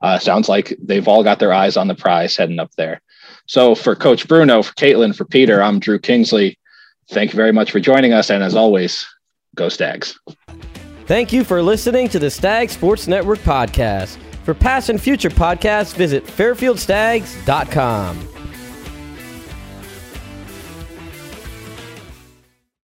uh, 0.02 0.20
sounds 0.20 0.50
like 0.50 0.76
they've 0.82 1.08
all 1.08 1.24
got 1.24 1.40
their 1.40 1.54
eyes 1.54 1.78
on 1.78 1.88
the 1.88 1.96
prize 1.96 2.36
heading 2.36 2.60
up 2.60 2.72
there. 2.76 3.02
So 3.50 3.74
for 3.74 3.96
Coach 3.96 4.28
Bruno, 4.28 4.62
for 4.62 4.76
Caitlin, 4.76 5.16
for 5.16 5.26
Peter, 5.26 5.64
I'm 5.64 5.80
Drew 5.80 5.98
Kingsley. 5.98 6.56
Thank 7.10 7.34
you 7.34 7.36
very 7.36 7.52
much 7.52 7.72
for 7.72 7.80
joining 7.80 8.14
us. 8.14 8.30
And 8.30 8.44
as 8.44 8.56
always, 8.56 9.08
go 9.56 9.70
Stags. 9.70 10.20
Thank 11.08 11.34
you 11.34 11.44
for 11.44 11.64
listening 11.64 12.10
to 12.10 12.20
the 12.20 12.30
Stag 12.30 12.70
Sports 12.70 13.08
Network 13.08 13.40
podcast. 13.40 14.20
For 14.44 14.54
past 14.54 14.90
and 14.90 15.02
future 15.02 15.32
podcasts, 15.32 15.96
visit 15.96 16.28
fairfieldstags.com. 16.28 18.39